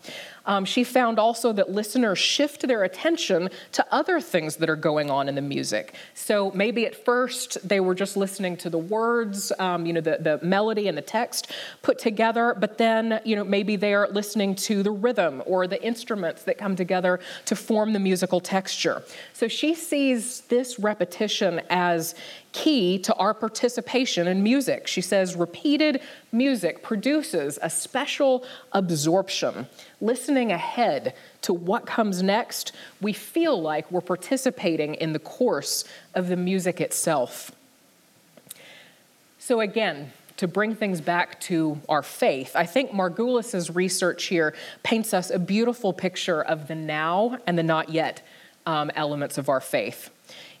Um, 0.47 0.65
she 0.65 0.83
found 0.83 1.19
also 1.19 1.53
that 1.53 1.69
listeners 1.69 2.17
shift 2.17 2.67
their 2.67 2.83
attention 2.83 3.49
to 3.73 3.85
other 3.91 4.19
things 4.19 4.55
that 4.55 4.69
are 4.69 4.75
going 4.75 5.11
on 5.11 5.29
in 5.29 5.35
the 5.35 5.41
music. 5.41 5.93
So 6.15 6.51
maybe 6.55 6.85
at 6.87 6.95
first 7.05 7.57
they 7.67 7.79
were 7.79 7.93
just 7.93 8.17
listening 8.17 8.57
to 8.57 8.69
the 8.69 8.79
words, 8.79 9.51
um, 9.59 9.85
you 9.85 9.93
know, 9.93 10.01
the, 10.01 10.17
the 10.19 10.39
melody 10.43 10.87
and 10.87 10.97
the 10.97 11.01
text 11.01 11.51
put 11.81 11.99
together, 11.99 12.55
but 12.57 12.77
then, 12.77 13.19
you 13.23 13.35
know, 13.35 13.43
maybe 13.43 13.75
they're 13.75 14.07
listening 14.07 14.55
to 14.55 14.81
the 14.81 14.91
rhythm 14.91 15.43
or 15.45 15.67
the 15.67 15.83
instruments 15.83 16.43
that 16.43 16.57
come 16.57 16.75
together 16.75 17.19
to 17.45 17.55
form 17.55 17.93
the 17.93 17.99
musical 17.99 18.39
texture. 18.39 19.03
So 19.33 19.47
she 19.47 19.75
sees 19.75 20.41
this 20.41 20.79
repetition 20.79 21.61
as 21.69 22.15
key 22.57 22.97
to 22.97 23.13
our 23.17 23.35
participation 23.35 24.27
in 24.27 24.41
music. 24.41 24.87
She 24.87 25.01
says 25.01 25.35
repeated 25.35 26.01
music 26.31 26.81
produces 26.81 27.59
a 27.61 27.69
special 27.69 28.43
absorption. 28.71 29.67
Listening 30.01 30.51
ahead 30.51 31.13
to 31.43 31.53
what 31.53 31.85
comes 31.85 32.23
next, 32.23 32.71
we 32.99 33.13
feel 33.13 33.61
like 33.61 33.91
we're 33.91 34.01
participating 34.01 34.95
in 34.95 35.13
the 35.13 35.19
course 35.19 35.83
of 36.15 36.29
the 36.29 36.35
music 36.35 36.81
itself. 36.81 37.51
So, 39.37 39.59
again, 39.59 40.11
to 40.37 40.47
bring 40.47 40.73
things 40.73 40.99
back 40.99 41.39
to 41.41 41.79
our 41.87 42.01
faith, 42.01 42.55
I 42.55 42.65
think 42.65 42.91
Margulis's 42.91 43.69
research 43.69 44.25
here 44.25 44.55
paints 44.81 45.13
us 45.13 45.29
a 45.29 45.37
beautiful 45.37 45.93
picture 45.93 46.41
of 46.41 46.67
the 46.67 46.75
now 46.75 47.37
and 47.45 47.55
the 47.55 47.63
not 47.63 47.89
yet 47.89 48.23
um, 48.65 48.89
elements 48.95 49.37
of 49.37 49.47
our 49.47 49.61
faith. 49.61 50.09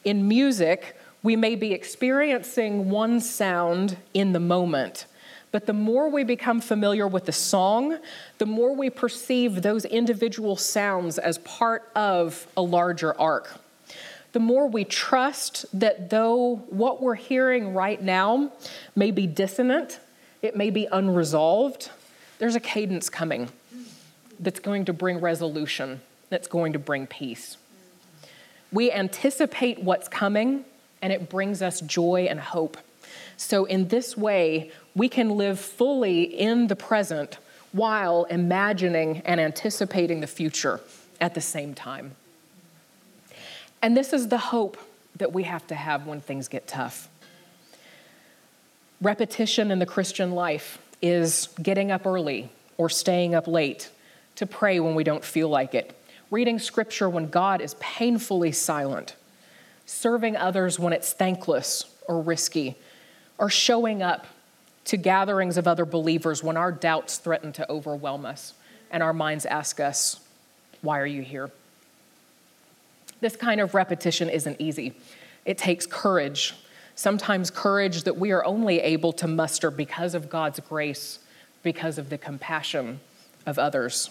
In 0.05 0.27
music, 0.27 0.95
we 1.23 1.35
may 1.35 1.55
be 1.55 1.73
experiencing 1.73 2.89
one 2.89 3.19
sound 3.19 3.97
in 4.13 4.33
the 4.33 4.39
moment, 4.39 5.05
But 5.51 5.65
the 5.65 5.73
more 5.73 6.09
we 6.09 6.23
become 6.23 6.59
familiar 6.59 7.07
with 7.07 7.25
the 7.25 7.31
song, 7.31 7.97
the 8.37 8.45
more 8.45 8.75
we 8.75 8.89
perceive 8.89 9.61
those 9.61 9.85
individual 9.85 10.55
sounds 10.55 11.17
as 11.17 11.37
part 11.39 11.89
of 11.95 12.47
a 12.57 12.61
larger 12.61 13.19
arc. 13.19 13.59
The 14.33 14.39
more 14.39 14.67
we 14.67 14.83
trust 14.83 15.65
that 15.79 16.09
though 16.09 16.57
what 16.69 17.01
we're 17.01 17.15
hearing 17.15 17.73
right 17.73 18.01
now 18.01 18.51
may 18.95 19.11
be 19.11 19.25
dissonant, 19.25 19.99
it 20.41 20.55
may 20.55 20.69
be 20.69 20.87
unresolved, 20.91 21.89
there's 22.39 22.55
a 22.55 22.59
cadence 22.59 23.09
coming 23.09 23.49
that's 24.39 24.59
going 24.59 24.85
to 24.85 24.93
bring 24.93 25.19
resolution, 25.19 26.01
that's 26.29 26.47
going 26.47 26.73
to 26.73 26.79
bring 26.79 27.07
peace. 27.07 27.57
We 28.71 28.91
anticipate 28.91 29.81
what's 29.81 30.09
coming, 30.09 30.65
and 31.01 31.13
it 31.13 31.29
brings 31.29 31.61
us 31.61 31.81
joy 31.81 32.27
and 32.29 32.39
hope. 32.39 32.77
So, 33.37 33.65
in 33.65 33.89
this 33.89 34.17
way, 34.17 34.71
we 34.95 35.09
can 35.09 35.31
live 35.31 35.59
fully 35.59 36.23
in 36.23 36.67
the 36.67 36.75
present 36.75 37.37
while 37.71 38.23
imagining 38.25 39.21
and 39.25 39.39
anticipating 39.39 40.21
the 40.21 40.27
future 40.27 40.81
at 41.21 41.33
the 41.33 41.41
same 41.41 41.73
time. 41.73 42.15
And 43.81 43.95
this 43.95 44.13
is 44.13 44.29
the 44.29 44.37
hope 44.37 44.77
that 45.17 45.33
we 45.33 45.43
have 45.43 45.65
to 45.67 45.75
have 45.75 46.07
when 46.07 46.21
things 46.21 46.47
get 46.47 46.67
tough. 46.67 47.09
Repetition 49.01 49.69
in 49.69 49.79
the 49.79 49.85
Christian 49.85 50.31
life 50.31 50.79
is 51.01 51.49
getting 51.61 51.91
up 51.91 52.05
early 52.05 52.49
or 52.77 52.89
staying 52.89 53.35
up 53.35 53.47
late 53.47 53.89
to 54.35 54.45
pray 54.45 54.79
when 54.79 54.95
we 54.95 55.03
don't 55.03 55.23
feel 55.23 55.49
like 55.49 55.75
it, 55.75 55.95
reading 56.31 56.59
scripture 56.59 57.09
when 57.09 57.29
God 57.29 57.61
is 57.61 57.75
painfully 57.79 58.51
silent, 58.51 59.15
serving 59.87 60.35
others 60.37 60.77
when 60.77 60.93
it's 60.93 61.13
thankless 61.13 61.85
or 62.07 62.21
risky, 62.21 62.75
or 63.39 63.49
showing 63.49 64.03
up 64.03 64.27
to 64.85 64.97
gatherings 64.97 65.57
of 65.57 65.67
other 65.67 65.85
believers 65.85 66.43
when 66.43 66.55
our 66.55 66.71
doubts 66.71 67.17
threaten 67.17 67.51
to 67.53 67.69
overwhelm 67.71 68.25
us 68.25 68.53
and 68.91 69.01
our 69.01 69.13
minds 69.13 69.45
ask 69.45 69.79
us, 69.79 70.19
Why 70.81 70.99
are 70.99 71.05
you 71.05 71.23
here? 71.23 71.49
This 73.19 73.35
kind 73.35 73.59
of 73.59 73.73
repetition 73.73 74.29
isn't 74.29 74.61
easy. 74.61 74.93
It 75.45 75.57
takes 75.57 75.85
courage, 75.85 76.53
sometimes 76.95 77.49
courage 77.49 78.03
that 78.03 78.17
we 78.17 78.31
are 78.31 78.45
only 78.45 78.79
able 78.79 79.13
to 79.13 79.27
muster 79.27 79.71
because 79.71 80.13
of 80.13 80.29
God's 80.29 80.59
grace, 80.59 81.19
because 81.63 81.97
of 81.97 82.09
the 82.09 82.17
compassion 82.17 82.99
of 83.45 83.57
others. 83.57 84.09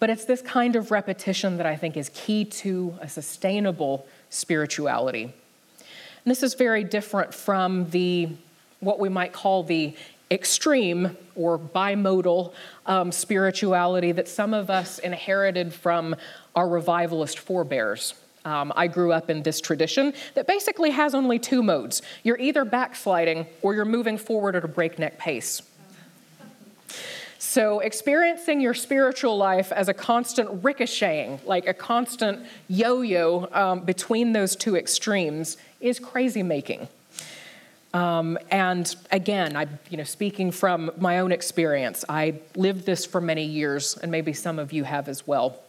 But 0.00 0.10
it's 0.10 0.24
this 0.24 0.42
kind 0.42 0.76
of 0.76 0.90
repetition 0.90 1.56
that 1.56 1.66
I 1.66 1.74
think 1.74 1.96
is 1.96 2.10
key 2.14 2.44
to 2.44 2.96
a 3.00 3.08
sustainable 3.08 4.06
spirituality. 4.30 5.24
And 5.24 6.30
this 6.30 6.42
is 6.42 6.54
very 6.54 6.84
different 6.84 7.32
from 7.32 7.90
the 7.90 8.28
what 8.80 8.98
we 8.98 9.08
might 9.08 9.32
call 9.32 9.62
the 9.62 9.94
extreme 10.30 11.16
or 11.34 11.58
bimodal 11.58 12.52
um, 12.86 13.10
spirituality 13.10 14.12
that 14.12 14.28
some 14.28 14.52
of 14.54 14.70
us 14.70 14.98
inherited 14.98 15.72
from 15.72 16.14
our 16.54 16.68
revivalist 16.68 17.38
forebears. 17.38 18.14
Um, 18.44 18.72
I 18.76 18.86
grew 18.86 19.12
up 19.12 19.30
in 19.30 19.42
this 19.42 19.60
tradition 19.60 20.14
that 20.34 20.46
basically 20.46 20.90
has 20.90 21.14
only 21.14 21.38
two 21.38 21.62
modes 21.62 22.02
you're 22.22 22.38
either 22.38 22.64
backsliding 22.64 23.46
or 23.62 23.74
you're 23.74 23.84
moving 23.84 24.16
forward 24.16 24.54
at 24.54 24.64
a 24.64 24.68
breakneck 24.68 25.18
pace. 25.18 25.62
So, 27.40 27.78
experiencing 27.78 28.60
your 28.60 28.74
spiritual 28.74 29.36
life 29.36 29.70
as 29.70 29.88
a 29.88 29.94
constant 29.94 30.64
ricocheting, 30.64 31.38
like 31.46 31.68
a 31.68 31.74
constant 31.74 32.44
yo 32.66 33.02
yo 33.02 33.48
um, 33.52 33.80
between 33.80 34.32
those 34.32 34.56
two 34.56 34.76
extremes, 34.76 35.56
is 35.80 36.00
crazy 36.00 36.42
making. 36.42 36.88
Um, 37.94 38.38
and 38.50 38.94
again, 39.12 39.56
I, 39.56 39.68
you 39.88 39.96
know, 39.96 40.04
speaking 40.04 40.50
from 40.50 40.90
my 40.98 41.20
own 41.20 41.30
experience, 41.30 42.04
I 42.08 42.40
lived 42.56 42.84
this 42.86 43.06
for 43.06 43.20
many 43.20 43.44
years, 43.44 43.96
and 43.96 44.10
maybe 44.10 44.32
some 44.32 44.58
of 44.58 44.72
you 44.72 44.82
have 44.82 45.08
as 45.08 45.24
well. 45.24 45.60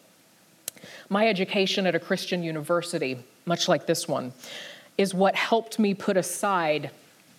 My 1.07 1.27
education 1.27 1.85
at 1.85 1.93
a 1.93 1.99
Christian 1.99 2.41
university, 2.41 3.19
much 3.45 3.67
like 3.67 3.85
this 3.85 4.07
one, 4.07 4.33
is 4.97 5.13
what 5.13 5.35
helped 5.35 5.77
me 5.77 5.93
put 5.93 6.17
aside 6.17 6.89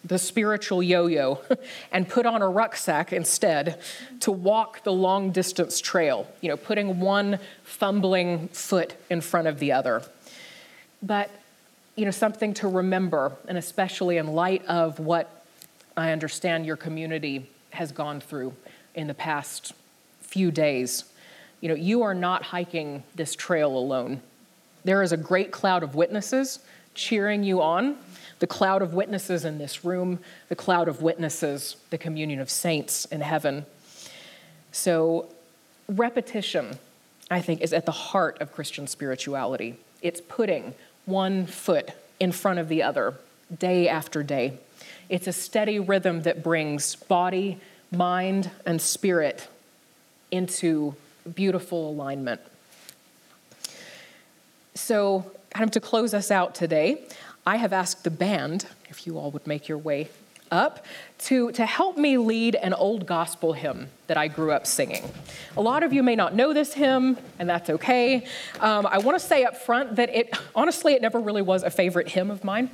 the 0.05 0.19
spiritual 0.19 0.83
yo 0.83 1.07
yo 1.07 1.41
and 1.93 2.09
put 2.09 2.27
on 2.27 2.43
a 2.43 2.49
rucksack 2.49 3.13
instead 3.13 3.81
to 4.21 4.33
walk 4.33 4.83
the 4.85 4.93
long 4.93 5.31
distance 5.31 5.81
trail, 5.81 6.27
you 6.41 6.49
know, 6.49 6.57
putting 6.57 7.01
one 7.01 7.39
fumbling 7.63 8.49
foot 8.49 8.95
in 9.11 9.21
front 9.21 9.47
of 9.47 9.59
the 9.59 9.73
other. 9.73 10.03
But 11.03 11.31
you 11.97 12.05
know, 12.05 12.11
something 12.11 12.55
to 12.55 12.69
remember, 12.69 13.33
and 13.47 13.59
especially 13.59 14.17
in 14.17 14.29
light 14.29 14.65
of 14.67 14.99
what 14.99 15.45
I 15.97 16.13
understand 16.13 16.65
your 16.65 16.77
community 16.77 17.51
has 17.71 17.93
gone 17.93 18.21
through 18.21 18.55
in 18.95 19.07
the 19.07 19.15
past 19.15 19.73
few 20.21 20.51
days. 20.51 21.05
You 21.61 21.69
know, 21.69 21.75
you 21.75 22.03
are 22.03 22.15
not 22.15 22.43
hiking 22.43 23.03
this 23.15 23.35
trail 23.35 23.77
alone. 23.77 24.23
There 24.85 25.03
is 25.03 25.13
a 25.13 25.17
great 25.17 25.51
cloud 25.51 25.83
of 25.83 25.95
witnesses 25.95 26.61
cheering 26.95 27.45
you 27.45 27.63
on, 27.63 27.97
the 28.41 28.47
cloud 28.47 28.83
of 28.83 28.95
witnesses 28.95 29.45
in 29.45 29.59
this 29.59 29.85
room, 29.85 30.19
the 30.49 30.57
cloud 30.57 30.89
of 30.89 31.03
witnesses, 31.03 31.77
the 31.91 31.99
communion 31.99 32.41
of 32.41 32.51
saints 32.51 33.05
in 33.07 33.21
heaven. 33.21 33.67
So, 34.73 35.29
repetition, 35.89 36.79
I 37.31 37.41
think, 37.41 37.61
is 37.61 37.73
at 37.73 37.87
the 37.87 37.93
heart 37.93 38.41
of 38.41 38.53
Christian 38.53 38.87
spirituality. 38.87 39.77
It's 40.03 40.21
putting 40.21 40.75
one 41.05 41.47
foot 41.47 41.91
in 42.19 42.33
front 42.33 42.59
of 42.59 42.69
the 42.69 42.83
other, 42.83 43.15
day 43.57 43.89
after 43.89 44.23
day. 44.23 44.59
It's 45.09 45.27
a 45.27 45.33
steady 45.33 45.79
rhythm 45.79 46.23
that 46.23 46.43
brings 46.43 46.95
body, 46.95 47.59
mind, 47.91 48.51
and 48.65 48.81
spirit 48.81 49.49
into 50.31 50.95
beautiful 51.35 51.91
alignment. 51.91 52.41
So, 54.75 55.31
kind 55.51 55.65
of 55.65 55.71
to 55.73 55.81
close 55.81 56.15
us 56.15 56.31
out 56.31 56.55
today, 56.55 57.05
I 57.47 57.57
have 57.57 57.73
asked 57.73 58.05
the 58.05 58.11
band, 58.11 58.67
if 58.89 59.07
you 59.07 59.19
all 59.19 59.31
would 59.31 59.47
make 59.47 59.69
your 59.69 59.79
way 59.79 60.09
up 60.51 60.85
to, 61.19 61.53
to 61.53 61.65
help 61.65 61.97
me 61.97 62.19
lead 62.19 62.55
an 62.57 62.75
old 62.75 63.07
gospel 63.07 63.53
hymn 63.53 63.89
that 64.09 64.17
I 64.17 64.29
grew 64.29 64.53
up 64.53 64.67
singing. 64.67 65.05
A 65.57 65.61
lot 65.61 65.83
of 65.83 65.93
you 65.93 66.03
may 66.03 66.17
not 66.17 66.35
know 66.35 66.53
this 66.53 66.75
hymn, 66.75 67.19
and 67.39 67.49
that's 67.49 67.71
okay. 67.71 68.27
Um, 68.59 68.87
I 68.87 68.99
want 68.99 69.19
to 69.19 69.25
say 69.25 69.45
up 69.45 69.57
front 69.57 69.97
that 69.97 70.15
it, 70.15 70.37
honestly, 70.55 70.95
it 70.95 71.03
never 71.03 71.21
really 71.21 71.43
was 71.43 71.63
a 71.63 71.71
favorite 71.71 72.09
hymn 72.09 72.31
of 72.31 72.43
mine. 72.43 72.71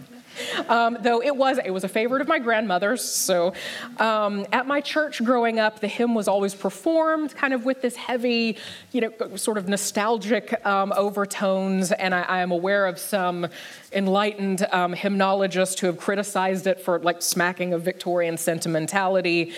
Um, 0.69 0.99
though 1.01 1.23
it 1.23 1.37
was 1.37 1.59
it 1.65 1.71
was 1.71 1.85
a 1.85 1.89
favorite 1.89 2.23
of 2.23 2.29
my 2.29 2.39
grandmother's. 2.39 3.03
So 3.03 3.53
um, 3.99 4.47
at 4.53 4.67
my 4.67 4.81
church 4.81 5.25
growing 5.25 5.59
up, 5.59 5.81
the 5.81 5.89
hymn 5.89 6.15
was 6.15 6.29
always 6.29 6.55
performed 6.55 7.35
kind 7.35 7.53
of 7.53 7.65
with 7.65 7.83
this 7.83 7.97
heavy, 7.97 8.57
you 8.93 9.01
know, 9.01 9.37
sort 9.37 9.59
of 9.59 9.69
nostalgic 9.69 10.65
um, 10.67 10.93
overtones. 10.97 11.93
And 11.93 12.15
I, 12.15 12.23
I, 12.23 12.41
am 12.41 12.51
aware 12.51 12.87
of 12.87 12.99
some 12.99 13.47
enlightened 13.93 14.67
um, 14.73 14.93
hymnologists 14.95 15.81
who 15.81 15.87
have 15.87 15.99
criticized 15.99 16.67
it 16.67 16.81
for 16.81 16.99
like 16.99 17.23
smacking 17.23 17.73
of 17.73 17.83
Victorian 17.83 18.37
sentimentality. 18.37 19.53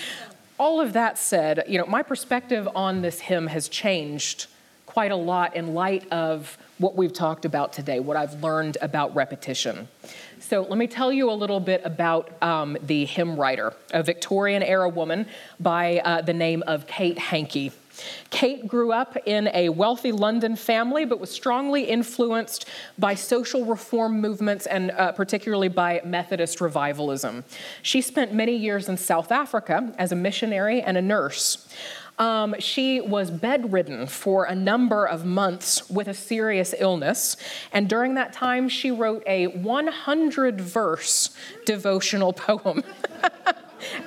All 0.59 0.81
of 0.81 0.93
that 0.95 1.19
said, 1.19 1.65
you 1.69 1.79
know, 1.79 1.87
my 1.87 2.03
perspective 2.03 2.69
on 2.75 3.03
this 3.03 3.21
hymn 3.21 3.47
has 3.49 3.69
changed 3.69 4.47
quite 4.99 5.13
a 5.13 5.17
lot 5.17 5.55
in 5.55 5.75
light 5.75 6.11
of 6.11 6.59
what 6.79 6.97
we've 6.97 7.13
talked 7.13 7.45
about 7.45 7.73
today, 7.73 8.01
what 8.01 8.17
I've 8.17 8.43
learned 8.43 8.79
about 8.83 9.15
repetition. 9.15 9.87
So, 10.41 10.63
let 10.63 10.77
me 10.77 10.89
tell 10.89 11.13
you 11.13 11.31
a 11.31 11.39
little 11.43 11.61
bit 11.61 11.83
about 11.85 12.33
um, 12.43 12.77
the 12.83 13.05
hymn 13.05 13.37
writer, 13.37 13.75
a 13.93 14.03
Victorian 14.03 14.61
era 14.61 14.89
woman 14.89 15.27
by 15.61 15.99
uh, 16.05 16.23
the 16.23 16.33
name 16.33 16.65
of 16.67 16.89
Kate 16.89 17.17
Hankey. 17.17 17.71
Kate 18.31 18.67
grew 18.67 18.91
up 18.91 19.17
in 19.25 19.49
a 19.55 19.69
wealthy 19.69 20.11
London 20.11 20.57
family, 20.57 21.05
but 21.05 21.21
was 21.21 21.31
strongly 21.31 21.85
influenced 21.85 22.69
by 22.99 23.15
social 23.15 23.65
reform 23.65 24.21
movements 24.21 24.67
and 24.67 24.91
uh, 24.91 25.13
particularly 25.13 25.69
by 25.69 26.01
Methodist 26.05 26.61
revivalism. 26.61 27.45
She 27.83 28.01
spent 28.01 28.35
many 28.35 28.57
years 28.57 28.89
in 28.89 28.97
South 28.97 29.31
Africa 29.31 29.95
as 29.97 30.11
a 30.11 30.17
missionary 30.17 30.83
and 30.83 30.97
a 30.97 31.03
nurse. 31.03 31.69
Um, 32.19 32.57
she 32.59 33.01
was 33.01 33.31
bedridden 33.31 34.07
for 34.07 34.45
a 34.45 34.55
number 34.55 35.07
of 35.07 35.25
months 35.25 35.89
with 35.89 36.09
a 36.09 36.15
serious 36.15 36.75
illness. 36.79 37.37
And 37.73 37.89
during 37.89 38.15
that 38.15 38.33
time, 38.33 38.69
she 38.69 38.91
wrote 38.91 39.23
a 39.27 39.47
100 39.49 40.61
verse 40.61 41.31
devotional 41.65 42.33
poem, 42.49 42.83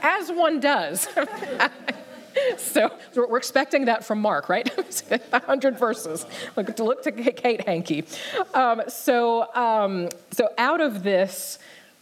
as 0.02 0.30
one 0.30 0.60
does. 0.60 1.08
so 2.58 2.92
we're 3.16 3.38
expecting 3.38 3.86
that 3.86 4.04
from 4.04 4.20
Mark, 4.20 4.50
right? 4.50 4.70
100 5.30 5.78
verses. 5.78 6.26
Look 6.56 6.76
to 6.76 6.84
look 6.84 7.04
to 7.04 7.12
Kate 7.12 7.66
Hankey. 7.66 8.06
Um, 8.54 8.84
so, 8.88 9.54
um, 9.56 10.10
so 10.32 10.50
out 10.58 10.82
of 10.82 11.04
this 11.04 11.60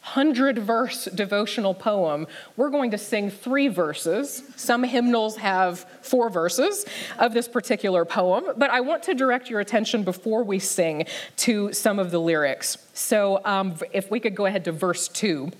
100 0.09 0.57
verse 0.57 1.05
devotional 1.05 1.75
poem, 1.75 2.25
we're 2.57 2.71
going 2.71 2.89
to 2.89 2.97
sing 2.97 3.29
three 3.29 3.67
verses. 3.67 4.41
Some 4.55 4.83
hymnals 4.83 5.37
have 5.37 5.85
four 6.01 6.31
verses 6.31 6.85
of 7.19 7.33
this 7.33 7.47
particular 7.47 8.05
poem, 8.05 8.45
but 8.57 8.71
I 8.71 8.81
want 8.81 9.03
to 9.03 9.13
direct 9.13 9.51
your 9.51 9.59
attention 9.59 10.01
before 10.03 10.43
we 10.43 10.57
sing 10.57 11.05
to 11.37 11.71
some 11.73 11.99
of 11.99 12.09
the 12.09 12.19
lyrics. 12.19 12.79
So, 12.95 13.39
um, 13.45 13.75
if 13.93 14.09
we 14.09 14.19
could 14.19 14.33
go 14.33 14.47
ahead 14.47 14.65
to 14.65 14.71
verse 14.71 15.07
two. 15.07 15.51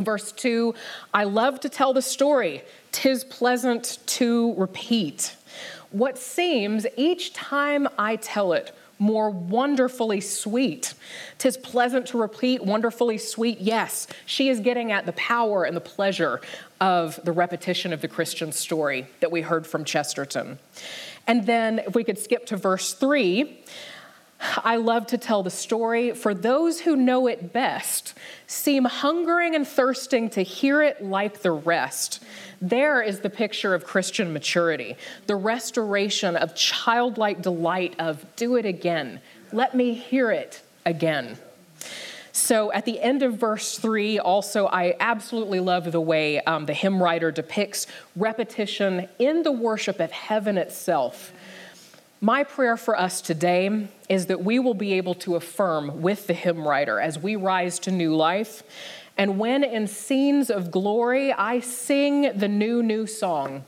Verse 0.00 0.32
2 0.32 0.74
I 1.12 1.24
love 1.24 1.60
to 1.60 1.68
tell 1.68 1.92
the 1.92 2.02
story, 2.02 2.62
tis 2.92 3.24
pleasant 3.24 3.98
to 4.06 4.54
repeat. 4.54 5.36
What 5.90 6.16
seems 6.16 6.86
each 6.96 7.32
time 7.32 7.88
I 7.98 8.16
tell 8.16 8.52
it 8.52 8.74
more 9.00 9.30
wonderfully 9.30 10.20
sweet. 10.20 10.94
Tis 11.38 11.56
pleasant 11.56 12.06
to 12.06 12.18
repeat, 12.18 12.64
wonderfully 12.64 13.18
sweet. 13.18 13.60
Yes, 13.60 14.06
she 14.26 14.48
is 14.48 14.60
getting 14.60 14.92
at 14.92 15.06
the 15.06 15.12
power 15.12 15.64
and 15.64 15.76
the 15.76 15.80
pleasure 15.80 16.40
of 16.80 17.18
the 17.24 17.32
repetition 17.32 17.92
of 17.92 18.02
the 18.02 18.08
Christian 18.08 18.52
story 18.52 19.06
that 19.20 19.32
we 19.32 19.40
heard 19.40 19.66
from 19.66 19.84
Chesterton. 19.84 20.58
And 21.26 21.46
then, 21.46 21.80
if 21.80 21.94
we 21.94 22.04
could 22.04 22.18
skip 22.18 22.46
to 22.46 22.56
verse 22.56 22.92
3, 22.92 23.58
I 24.64 24.76
love 24.76 25.06
to 25.08 25.18
tell 25.18 25.42
the 25.42 25.50
story. 25.50 26.12
For 26.12 26.32
those 26.34 26.80
who 26.80 26.96
know 26.96 27.26
it 27.26 27.52
best, 27.52 28.14
seem 28.46 28.84
hungering 28.84 29.54
and 29.54 29.68
thirsting 29.68 30.30
to 30.30 30.42
hear 30.42 30.82
it 30.82 31.02
like 31.02 31.42
the 31.42 31.50
rest. 31.50 32.22
There 32.60 33.00
is 33.00 33.20
the 33.20 33.30
picture 33.30 33.74
of 33.74 33.84
Christian 33.84 34.32
maturity, 34.32 34.96
the 35.26 35.36
restoration 35.36 36.36
of 36.36 36.54
childlike 36.54 37.40
delight 37.40 37.94
of 37.98 38.24
do 38.36 38.56
it 38.56 38.66
again. 38.66 39.20
Let 39.50 39.74
me 39.74 39.94
hear 39.94 40.30
it 40.30 40.60
again. 40.84 41.38
So 42.32 42.70
at 42.72 42.84
the 42.84 43.00
end 43.00 43.22
of 43.22 43.34
verse 43.34 43.78
three, 43.78 44.18
also, 44.18 44.66
I 44.66 44.94
absolutely 45.00 45.60
love 45.60 45.90
the 45.90 46.00
way 46.00 46.40
um, 46.40 46.66
the 46.66 46.74
hymn 46.74 47.02
writer 47.02 47.30
depicts 47.30 47.86
repetition 48.14 49.08
in 49.18 49.42
the 49.42 49.52
worship 49.52 49.98
of 49.98 50.10
heaven 50.10 50.56
itself. 50.56 51.32
My 52.20 52.44
prayer 52.44 52.76
for 52.76 52.98
us 52.98 53.22
today 53.22 53.88
is 54.08 54.26
that 54.26 54.44
we 54.44 54.58
will 54.58 54.74
be 54.74 54.92
able 54.92 55.14
to 55.14 55.36
affirm 55.36 56.02
with 56.02 56.26
the 56.26 56.34
hymn 56.34 56.68
writer 56.68 57.00
as 57.00 57.18
we 57.18 57.34
rise 57.36 57.78
to 57.80 57.90
new 57.90 58.14
life. 58.14 58.62
And 59.20 59.38
when 59.38 59.62
in 59.62 59.86
scenes 59.86 60.48
of 60.48 60.70
glory 60.70 61.30
I 61.30 61.60
sing 61.60 62.32
the 62.34 62.48
new, 62.48 62.82
new 62.82 63.06
song, 63.06 63.66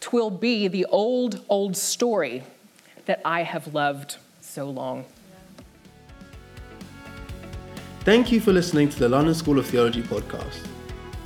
twill 0.00 0.28
be 0.28 0.66
the 0.66 0.86
old, 0.86 1.40
old 1.48 1.76
story 1.76 2.42
that 3.06 3.20
I 3.24 3.44
have 3.44 3.72
loved 3.72 4.16
so 4.40 4.68
long. 4.68 5.04
Thank 8.00 8.32
you 8.32 8.40
for 8.40 8.52
listening 8.52 8.88
to 8.88 8.98
the 8.98 9.08
London 9.08 9.34
School 9.34 9.60
of 9.60 9.68
Theology 9.68 10.02
podcast. 10.02 10.66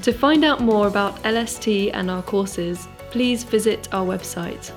To 0.03 0.13
find 0.13 0.45
out 0.45 0.61
more 0.61 0.87
about 0.87 1.25
LST 1.25 1.67
and 1.95 2.11
our 2.11 2.23
courses, 2.23 2.87
please 3.11 3.43
visit 3.43 3.89
our 3.95 4.05
website 4.05 4.71